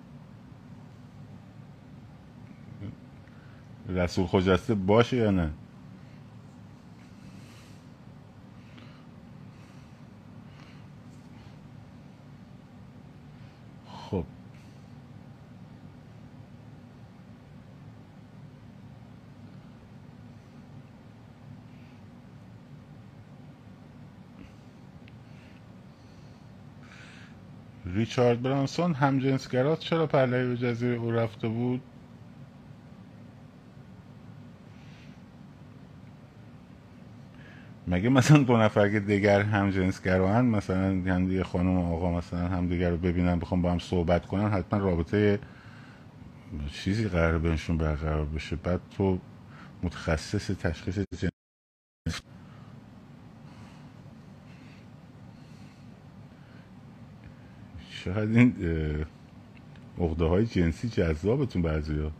رسول 3.89 4.25
خجسته 4.25 4.75
باشه 4.75 5.17
یا 5.17 5.31
نه؟ 5.31 5.49
خب. 14.11 14.25
ریچارد 27.85 28.41
برانسون 28.41 28.93
همجنسگرات 28.93 29.79
چرا 29.79 30.07
پهلوی 30.07 30.49
به 30.49 30.57
جزیره 30.57 30.95
او 30.95 31.11
رفته 31.11 31.47
بود؟ 31.47 31.81
مگه 37.87 38.09
مثلا 38.09 38.43
دو 38.43 38.57
نفر 38.57 38.89
که 38.89 38.99
دیگر 38.99 39.41
هم 39.41 39.71
جنسگران 39.71 40.45
مثلا 40.45 40.87
هم 40.87 41.27
دیگه 41.27 41.43
خانم 41.43 41.77
و 41.77 41.93
آقا 41.95 42.17
مثلا 42.17 42.47
هم 42.47 42.67
دیگر 42.67 42.89
رو 42.89 42.97
ببینن 42.97 43.39
بخوام 43.39 43.61
با 43.61 43.71
هم 43.71 43.79
صحبت 43.79 44.25
کنن 44.25 44.49
حتما 44.49 44.79
رابطه 44.79 45.39
چیزی 46.73 47.07
قرار 47.07 47.37
بینشون 47.39 47.77
برقرار 47.77 48.25
بشه. 48.25 48.55
بعد 48.55 48.81
تو 48.97 49.19
متخصص 49.83 50.51
تشخیص 50.51 50.99
جنس 51.19 51.31
شاید 57.89 58.37
این 58.37 58.55
عقده 59.99 60.25
های 60.25 60.45
جنسی 60.45 60.89
جذابتون 60.89 61.61
بعضی 61.61 61.99
ها 61.99 62.11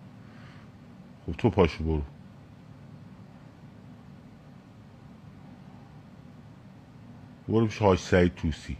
خب 1.26 1.32
تو 1.34 1.50
پاشو 1.50 1.84
برو. 1.84 2.04
برو 7.48 7.66
پیش 7.66 7.78
حاج 7.78 8.00
سعید 8.00 8.36
توسی. 8.36 8.78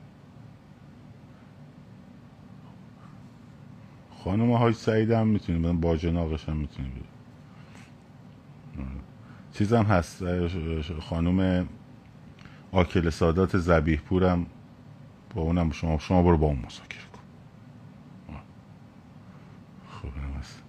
خانم 4.24 4.52
حاج 4.52 4.76
سعید 4.76 5.12
هم 5.12 5.28
می‌تونی 5.28 5.60
با 5.60 5.74
باجناقش 5.74 6.50
هم 6.50 6.58
می‌تونی 6.58 6.90
بید 6.90 7.06
چیزم 9.54 9.84
هست 9.84 10.24
خانم 11.00 11.68
آکل 12.72 13.10
سادات 13.10 13.58
زبیح 13.58 14.00
پورم 14.02 14.46
با 15.36 15.42
اونم 15.42 15.72
شما 15.72 15.98
شما 15.98 16.24
برو 16.24 16.38
با 16.38 16.48
اون 16.48 16.60
مذاکره 16.60 17.02
کن 17.14 17.22
خب 19.92 20.10
هست 20.40 20.64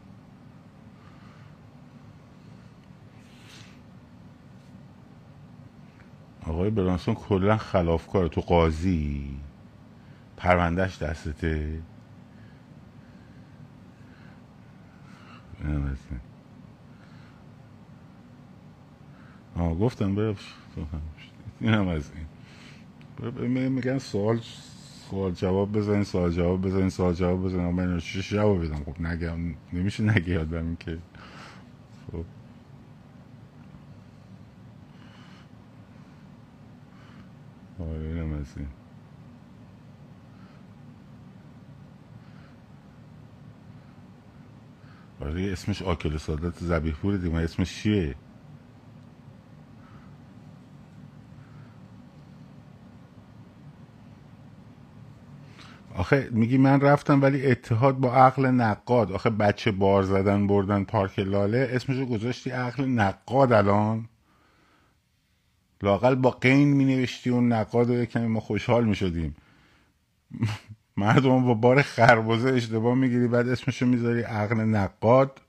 آقای 6.58 6.70
برانسون 6.70 7.14
کلا 7.14 7.56
خلافکار. 7.56 8.28
تو 8.28 8.40
قاضی؟ 8.40 9.36
پروندهش 10.36 11.02
دستته؟ 11.02 11.82
آه 19.56 19.74
گفتم 19.74 20.14
بره 20.14 20.34
این 21.60 21.74
هم 21.74 21.88
از 21.88 22.10
این. 22.14 23.68
میگن 23.68 23.98
سوال 23.98 24.40
سوال 25.10 25.32
جواب 25.32 25.72
بزنین 25.72 26.04
سوال 26.04 26.30
جواب 26.30 26.66
بزنین 26.66 26.88
سوال 26.90 27.14
جواب 27.14 27.44
بزنین 27.44 27.70
من 27.70 27.98
شش 27.98 28.30
جواب 28.32 28.64
بدم 28.64 28.84
خب 28.84 29.00
نگم 29.00 29.54
نمیشه 29.72 30.02
نگه 30.02 30.28
یادم 30.28 30.76
که 30.76 30.98
خب 32.12 32.24
آره 37.80 38.00
اینم 38.08 38.34
از 38.34 38.46
این 38.58 38.68
آره 45.20 45.52
اسمش 45.52 45.82
آکل 45.82 46.18
سادات 46.18 46.58
زبیح 46.58 46.94
پور 46.94 47.16
دیگه 47.16 47.36
اسمش 47.36 47.82
چیه؟ 47.82 48.16
آخه 55.96 56.28
میگی 56.32 56.58
من 56.58 56.80
رفتم 56.80 57.22
ولی 57.22 57.46
اتحاد 57.46 57.98
با 57.98 58.14
عقل 58.14 58.46
نقاد. 58.46 59.12
آخه 59.12 59.30
بچه 59.30 59.72
بار 59.72 60.02
زدن 60.02 60.46
بردن 60.46 60.84
پارک 60.84 61.18
لاله 61.18 61.70
اسمشو 61.72 62.06
گذاشتی 62.06 62.50
عقل 62.50 62.84
نقاد 62.86 63.52
الان. 63.52 64.08
لاقل 65.82 66.14
با 66.14 66.30
قین 66.30 66.68
می 66.68 66.84
نوشتی 66.84 67.30
اون 67.30 67.52
نقاد 67.52 67.90
رو 67.90 68.04
کمی 68.04 68.26
ما 68.26 68.40
خوشحال 68.40 68.84
می 68.84 68.94
شدیم 68.94 69.36
مردم 70.96 71.44
با 71.46 71.54
بار 71.54 71.82
خربازه 71.82 72.50
اشتباه 72.50 72.94
می‌گیری 72.94 73.28
بعد 73.28 73.48
اسمشو 73.48 73.86
می‌ذاری 73.86 74.22
عقل 74.22 74.56
نقاد. 74.60 75.40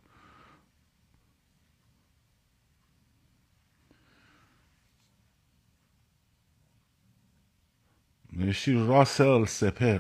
نوشتی 8.34 8.73
راسل 8.73 9.45
سپر. 9.45 9.99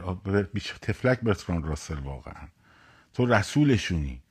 تفلک 0.81 1.19
برتران 1.21 1.63
راسل 1.63 1.99
واقعا. 1.99 2.47
تو 3.13 3.25
رسولشونی. 3.25 4.21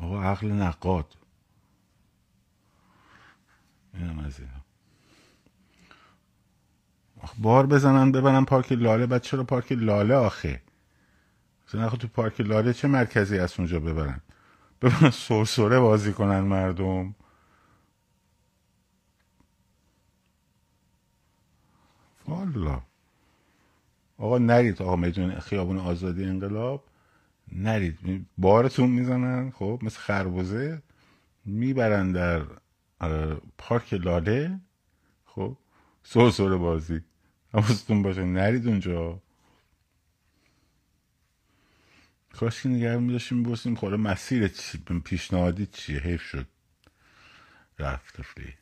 آقا 0.00 0.22
عقل 0.22 0.52
نقاد. 0.52 1.16
اینم 3.94 4.18
از 4.18 4.40
اینا. 4.40 4.60
بار 7.38 7.66
بزنن 7.66 8.12
ببرن 8.12 8.44
پارک 8.44 8.72
لاله. 8.72 9.06
بعد 9.06 9.22
چرا 9.22 9.44
پارک 9.44 9.72
لاله 9.72 10.14
آخه؟ 10.14 10.62
مثلا 11.68 11.88
تو 11.88 12.08
پارک 12.08 12.40
لاله 12.40 12.72
چه 12.72 12.88
مرکزی 12.88 13.38
از 13.38 13.54
اونجا 13.58 13.80
ببرن؟ 13.80 14.20
ببرن 14.82 15.10
سرسره 15.10 15.80
بازی 15.80 16.12
کنن 16.12 16.40
مردم. 16.40 17.14
والا. 22.28 22.82
آقا 24.18 24.38
نرید. 24.38 24.82
آقا 24.82 24.96
میدون 24.96 25.40
خیابون 25.40 25.78
آزادی 25.78 26.24
انقلاب؟ 26.24 26.89
نرید. 27.52 28.26
بارتون 28.38 28.90
می‌زنن 28.90 29.50
خب 29.50 29.80
مثل 29.82 29.98
خربوزه 29.98 30.82
می‌برن 31.44 32.12
در 32.12 32.42
پارک 33.58 33.94
لاله 33.94 34.60
خب 35.24 35.56
سرسره 36.02 36.56
بازی. 36.56 37.00
حواستون 37.52 38.02
باشه 38.02 38.24
نرید 38.24 38.68
اونجا. 38.68 39.20
کاش 42.32 42.62
که 42.62 42.68
نگرم 42.68 43.02
میداشتیم 43.02 43.38
میبرسیم 43.38 43.74
خوره 43.74 43.96
مسیر 43.96 44.48
چی؟ 44.48 44.78
پیشنهادی 45.04 45.66
چیه؟ 45.66 46.00
حیف 46.00 46.22
شد. 46.22 46.46
رفت 47.78 48.22
فلی 48.22 48.54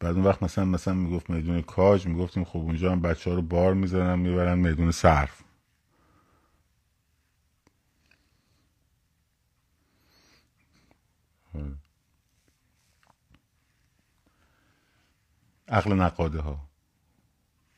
بعد 0.00 0.14
اون 0.14 0.24
وقت 0.24 0.42
مثلا 0.42 0.64
مثلا 0.64 0.94
می‌گفت 0.94 1.30
میدون 1.30 1.62
کاج 1.62 2.06
می‌گفتیم 2.06 2.44
خب 2.44 2.58
اونجا 2.58 2.92
هم 2.92 3.00
بچه 3.00 3.30
ها 3.30 3.36
رو 3.36 3.42
بار 3.42 3.74
می‌زنن 3.74 4.18
می‌برن 4.18 4.58
میدون 4.58 4.90
صرف. 4.90 5.43
عقل 15.68 15.92
نقاده 15.92 16.40
ها. 16.40 16.68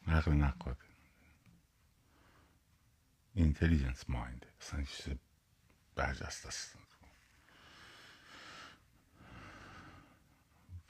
عقل 0.07 0.33
نقاده. 0.33 0.79
اینتلیجنس 3.35 4.11
مایند 4.11 4.47
اصلا 4.61 4.83
چیز 4.83 5.15
برجست 5.95 6.47
است. 6.47 6.77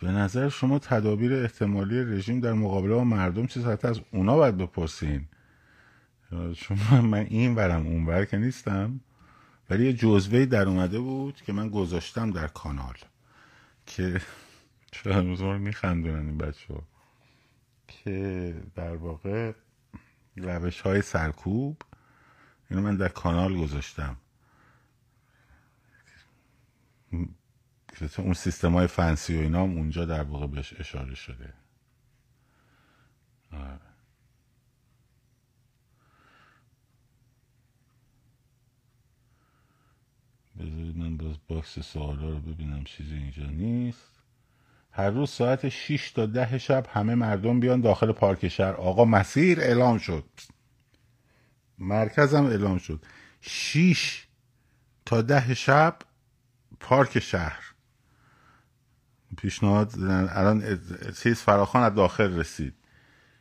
به 0.01 0.09
نظر 0.11 0.49
شما 0.49 0.79
تدابیر 0.79 1.35
احتمالی 1.35 2.05
رژیم 2.05 2.41
در 2.41 2.53
مقابله 2.53 2.95
با 2.95 3.05
مردم 3.05 3.47
چیز 3.47 3.65
حتی 3.65 3.89
از 3.89 4.01
اونا 4.11 4.37
باید 4.37 4.57
بپرسین. 4.57 5.29
شما 6.57 7.01
من 7.01 7.19
این 7.19 7.55
برم 7.55 7.87
اون 7.87 8.07
بر 8.07 8.25
که 8.25 8.37
نیستم. 8.37 9.01
ولی 9.71 9.87
یه 9.87 9.93
جزوه 9.93 10.47
در 10.47 10.69
اومده 10.69 10.99
بود 10.99 11.43
که 11.43 11.53
من 11.53 11.69
گذاشتم 11.69 12.31
در 12.31 12.47
کانال 12.47 12.97
که 13.87 14.21
چرا 14.93 15.21
رو 15.21 15.59
میخندونن 15.59 16.27
این 16.27 16.39
بچه 16.39 16.75
ها 16.75 16.83
که 17.89 18.55
در 18.75 18.97
واقع 18.97 19.53
روش 20.37 20.81
های 20.81 21.03
سرکوب 21.03 21.83
اینو 22.71 22.83
من 22.83 22.97
در 22.97 23.09
کانال 23.09 23.59
گذاشتم. 23.59 24.17
اون 28.19 28.35
سیستم 28.35 28.73
های 28.73 28.87
فنسی 28.87 29.39
و 29.39 29.41
اینا 29.41 29.63
هم 29.63 29.77
اونجا 29.77 30.05
در 30.05 30.23
واقع 30.23 30.47
بهش 30.47 30.81
اشاره 30.81 31.15
شده. 31.15 31.53
آره. 33.53 33.86
بذارید 40.61 40.97
من 40.97 41.17
باز 41.17 41.37
box 41.49 41.79
سوالا 41.79 42.29
رو 42.31 42.39
ببینم 42.39 42.85
چیزی 42.85 43.15
اینجا 43.15 43.47
نیست. 43.47 44.11
هر 44.91 45.11
روز 45.11 45.31
ساعت 45.31 45.69
6 45.69 46.11
تا 46.11 46.27
ده 46.27 46.59
شب 46.59 46.87
همه 46.93 47.15
مردم 47.15 47.61
بیان 47.61 47.81
داخل 47.81 48.13
پارک 48.13 48.49
شهر. 48.49 48.73
آقا 48.73 49.05
مسیر 49.05 49.61
اعلام 49.61 49.99
شد. 49.99 50.25
مرکزم 51.79 52.45
اعلام 52.47 52.79
شد. 52.79 53.07
6 53.41 54.27
تا 55.07 55.23
ده 55.23 55.55
شب 55.55 55.99
پارک 56.81 57.19
شهر. 57.19 57.63
پیشنهاد 59.37 59.93
الان 60.31 60.81
چیز 61.23 61.41
فراخوان 61.41 61.83
از 61.83 61.95
داخل 61.95 62.39
رسید. 62.39 62.75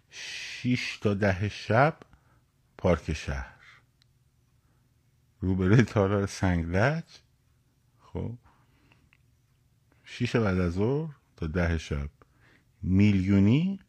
6 0.10 1.00
تا 1.02 1.14
ده 1.14 1.50
شب 1.50 1.98
پارک 2.78 3.14
شهر. 3.14 3.55
روبروی 5.42 5.84
تالار 5.84 6.26
سنگلج 6.26 7.04
خب. 8.00 8.38
شیش 10.04 10.36
بعد 10.36 10.60
از 10.60 10.74
ظهر 10.74 11.16
تا 11.36 11.48
ده 11.48 11.78
شب. 11.78 12.10
میلیونی؟ 12.82 13.80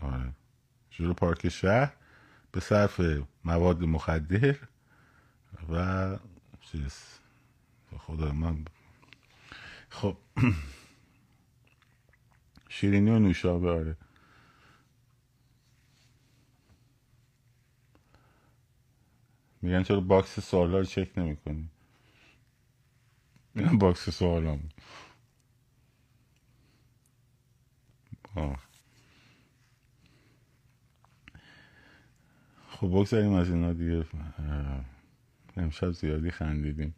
آره. 0.00 0.32
جلو 0.90 1.14
پارک 1.14 1.48
شهر 1.48 1.92
به 2.52 2.60
صرف 2.60 3.00
مواد 3.44 3.82
مخدر 3.84 4.56
و 5.68 6.18
چیز. 6.60 6.94
خدا 7.98 8.32
من 8.32 8.64
خب. 9.88 10.16
شیرینی 12.68 13.10
و 13.10 13.18
نوشابه 13.18 13.70
آره. 13.70 13.96
میگن 19.62 19.82
چرا 19.82 20.00
box 20.00 20.40
سوالا 20.40 20.78
رو 20.78 20.84
چک 20.84 21.18
نمی 21.18 21.36
کنی 21.36 21.70
میگن 23.54 23.78
box 23.78 24.10
سوالا 24.10 24.58
خب 32.68 32.86
بگذاریم 32.86 33.32
از 33.32 33.50
اینا 33.50 33.72
دیگه. 33.72 34.06
امشب 35.56 35.90
زیادی 35.90 36.30
خندیدیم. 36.30 36.94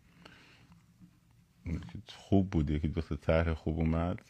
خوب 2.08 2.50
بود 2.50 2.70
یکی 2.70 2.88
دو 2.88 3.00
طرح 3.02 3.54
خوب 3.54 3.78
اومد. 3.78 4.20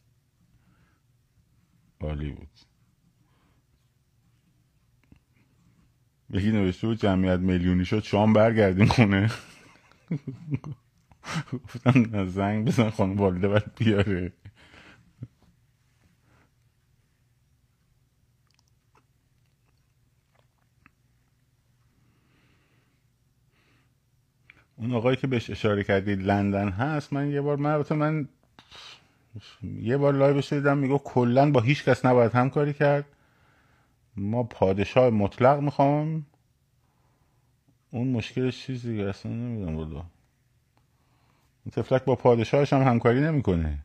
عالی 2.01 2.33
بود. 2.33 2.68
یکی 6.31 6.53
نوشته 6.53 6.87
بود 6.87 7.01
جمعیت 7.01 7.41
میلیونی 7.41 7.85
شد 7.85 8.05
شام 8.05 8.33
برگردیم 8.33 8.87
خونه. 8.87 9.31
گفتم 11.53 12.27
زنگ 12.27 12.67
بزن 12.69 12.91
خانم 12.91 13.17
والده 13.19 13.49
باید 13.49 13.75
بیاره. 13.77 14.33
اون 24.77 24.95
آقایی 24.95 25.17
که 25.17 25.27
بهش 25.27 25.51
اشاره 25.51 25.85
کردید 25.85 26.23
لندن 26.23 26.71
هست 26.71 27.13
من 27.13 27.31
یه 27.31 27.41
بار 27.41 27.57
من 27.57 27.85
من 27.91 28.29
یه 29.63 29.97
بار 29.97 30.15
لایوش 30.15 30.53
دیدم 30.53 30.79
میگو 30.79 30.99
کلا 30.99 31.53
با 31.53 31.61
هیچ 31.61 31.85
کس 31.85 32.07
نباید 32.07 32.33
همکاری 32.33 32.75
کرد. 32.75 33.07
ما 34.19 34.43
پادشاه 34.43 35.11
مطلق 35.11 35.61
می‌خوام. 35.61 36.27
اون 37.91 38.09
مشکلش 38.09 38.67
چیزی 38.67 38.91
دیگه 38.91 39.05
اصلا 39.05 39.33
نمی‌دونم 39.33 39.77
بودا 39.77 40.05
تفلک 41.73 42.05
با 42.05 42.17
پادشاهش 42.17 42.73
هم 42.73 42.83
همکاری 42.83 43.21
نمی‌کنه. 43.21 43.85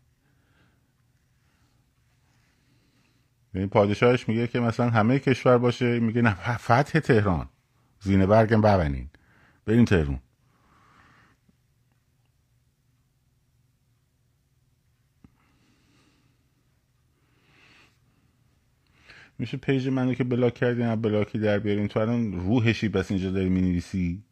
یعنی 3.54 3.68
پادشاهش 3.68 4.30
میگه 4.30 4.48
که 4.48 4.60
مثلا 4.60 4.90
همه 4.90 5.20
کشور 5.20 5.58
باشه 5.58 6.00
میگه 6.00 6.22
نه 6.22 6.34
فتح 6.58 7.00
تهران. 7.00 7.50
زینه 8.00 8.26
برگم 8.26 8.62
ببنین 8.62 9.10
بریم 9.66 9.86
تهرون 9.86 10.20
میشه 19.40 19.58
پیج 19.58 19.88
منو 19.88 20.14
که 20.14 20.24
بلاک 20.24 20.54
کردین 20.54 20.96
بلاکی 20.96 21.40
در 21.40 21.60
بیارین 21.60 21.88
تو 21.88 22.00
الان 22.00 22.34
روحشی 22.34 22.90
بس 22.90 23.12
اینجا 23.12 23.32
داری 23.32 23.50
می‌نویسی؟ 23.50 24.24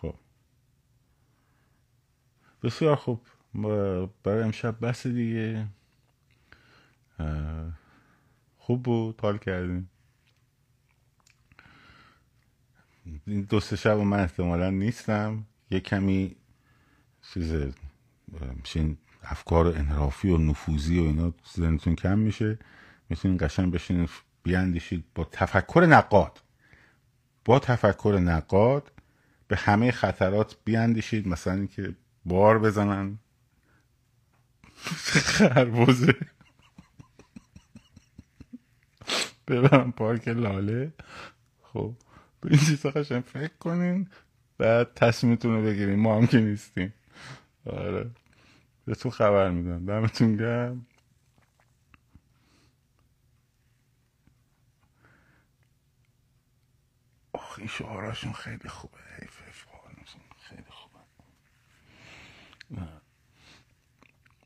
خب. 0.00 0.14
بسیار 2.62 2.96
خوب. 2.96 3.20
برای 4.22 4.42
امشب 4.42 4.86
بس 4.86 5.06
دیگه. 5.06 5.66
خوب 8.58 8.82
بود 8.82 9.20
حال 9.20 9.38
کردیم. 9.38 9.90
این 13.26 13.42
دو 13.42 13.60
سه 13.60 13.76
شب 13.76 13.96
من 13.96 14.20
احتمالا 14.20 14.70
نیستم. 14.70 15.46
یه 15.70 15.80
کمی 15.80 16.36
چیز 17.34 17.74
میشین 18.28 18.96
افکار 19.22 19.66
انحرافی 19.66 20.30
و 20.30 20.38
نفوذی 20.38 20.98
و 20.98 21.02
اینا 21.02 21.34
ذهنتون 21.56 21.94
کم 21.94 22.18
میشه. 22.18 22.58
می‌تونین 23.08 23.38
قشنگ 23.40 23.72
بشین 23.72 24.08
بیاندیشید 24.42 25.04
با 25.14 25.24
تفکر 25.32 25.86
نقاد. 25.88 26.42
با 27.44 27.58
تفکر 27.58 28.18
نقاد 28.22 28.92
به 29.48 29.56
همه 29.56 29.90
خطرات 29.90 30.56
بیاندیشید. 30.64 31.28
مثلا 31.28 31.54
اینکه 31.54 31.94
بار 32.24 32.58
بزنن. 32.58 33.18
خربوزه. 34.74 36.14
ببرم 39.48 39.92
پارک 39.92 40.28
لاله. 40.28 40.92
خب 41.62 41.94
به 42.40 42.50
این 42.50 42.60
چیزا 42.60 42.90
قشنگ 42.90 43.22
فکر 43.22 43.56
کنین. 43.60 44.08
بعد 44.58 44.94
تصمیمتون 44.94 45.54
رو 45.56 45.62
بگیرین. 45.62 45.98
ما 45.98 46.16
هم 46.16 46.26
که 46.26 46.40
نیستیم. 46.40 46.94
آره. 47.66 48.10
تو 49.00 49.10
خبر 49.10 49.50
میدم. 49.50 49.86
دمتون 49.86 50.36
گرم. 50.36 50.86
آخ 57.32 57.58
این 57.58 57.68
شعاراشون 57.68 58.32
خیلی 58.32 58.68
خوبه. 58.68 58.98
حیف 59.20 59.40
خیلی 60.38 60.64
خوبه. 60.68 61.00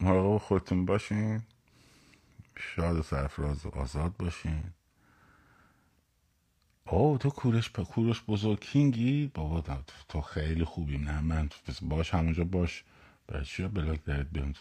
مراقب 0.00 0.38
خودتون 0.38 0.84
باشین. 0.86 1.42
شاد 2.58 2.96
و 2.96 3.02
سرفراز 3.02 3.66
و 3.66 3.68
آزاد 3.68 4.16
باشین. 4.16 4.64
او 6.86 7.18
تو 7.18 7.30
کورش 7.30 7.70
کورش 7.70 8.22
بزرگ 8.28 8.60
کینگی؟ 8.60 9.30
بابا 9.34 9.60
تو 10.08 10.20
خیلی 10.20 10.64
خوبیم. 10.64 11.08
نه 11.08 11.20
من 11.20 11.48
باش 11.82 12.14
همونجا 12.14 12.44
باش. 12.44 12.84
برای 13.28 13.44
چی 13.44 13.68
بلاک 13.68 14.04
درت 14.04 14.26
بیان 14.26 14.54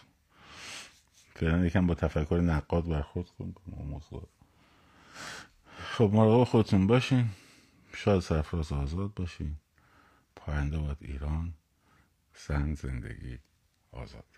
فعلا 1.36 1.65
یکم 1.65 1.88
با 1.88 1.95
تفکر 1.95 2.36
نقاد 2.36 2.89
برخورد 2.89 3.30
کن 3.30 3.53
موضوع. 3.68 4.28
خب 5.78 6.09
مراقب 6.13 6.43
خودتون 6.43 6.88
باشین. 6.88 7.30
شاد 7.93 8.20
سرفراز 8.20 8.72
آزاد 8.72 9.13
باشین. 9.13 9.55
پاینده 10.36 10.78
باد 10.78 10.97
ایران 11.01 11.53
سند 12.34 12.78
زندگی 12.78 13.39
آزادی 13.91 14.37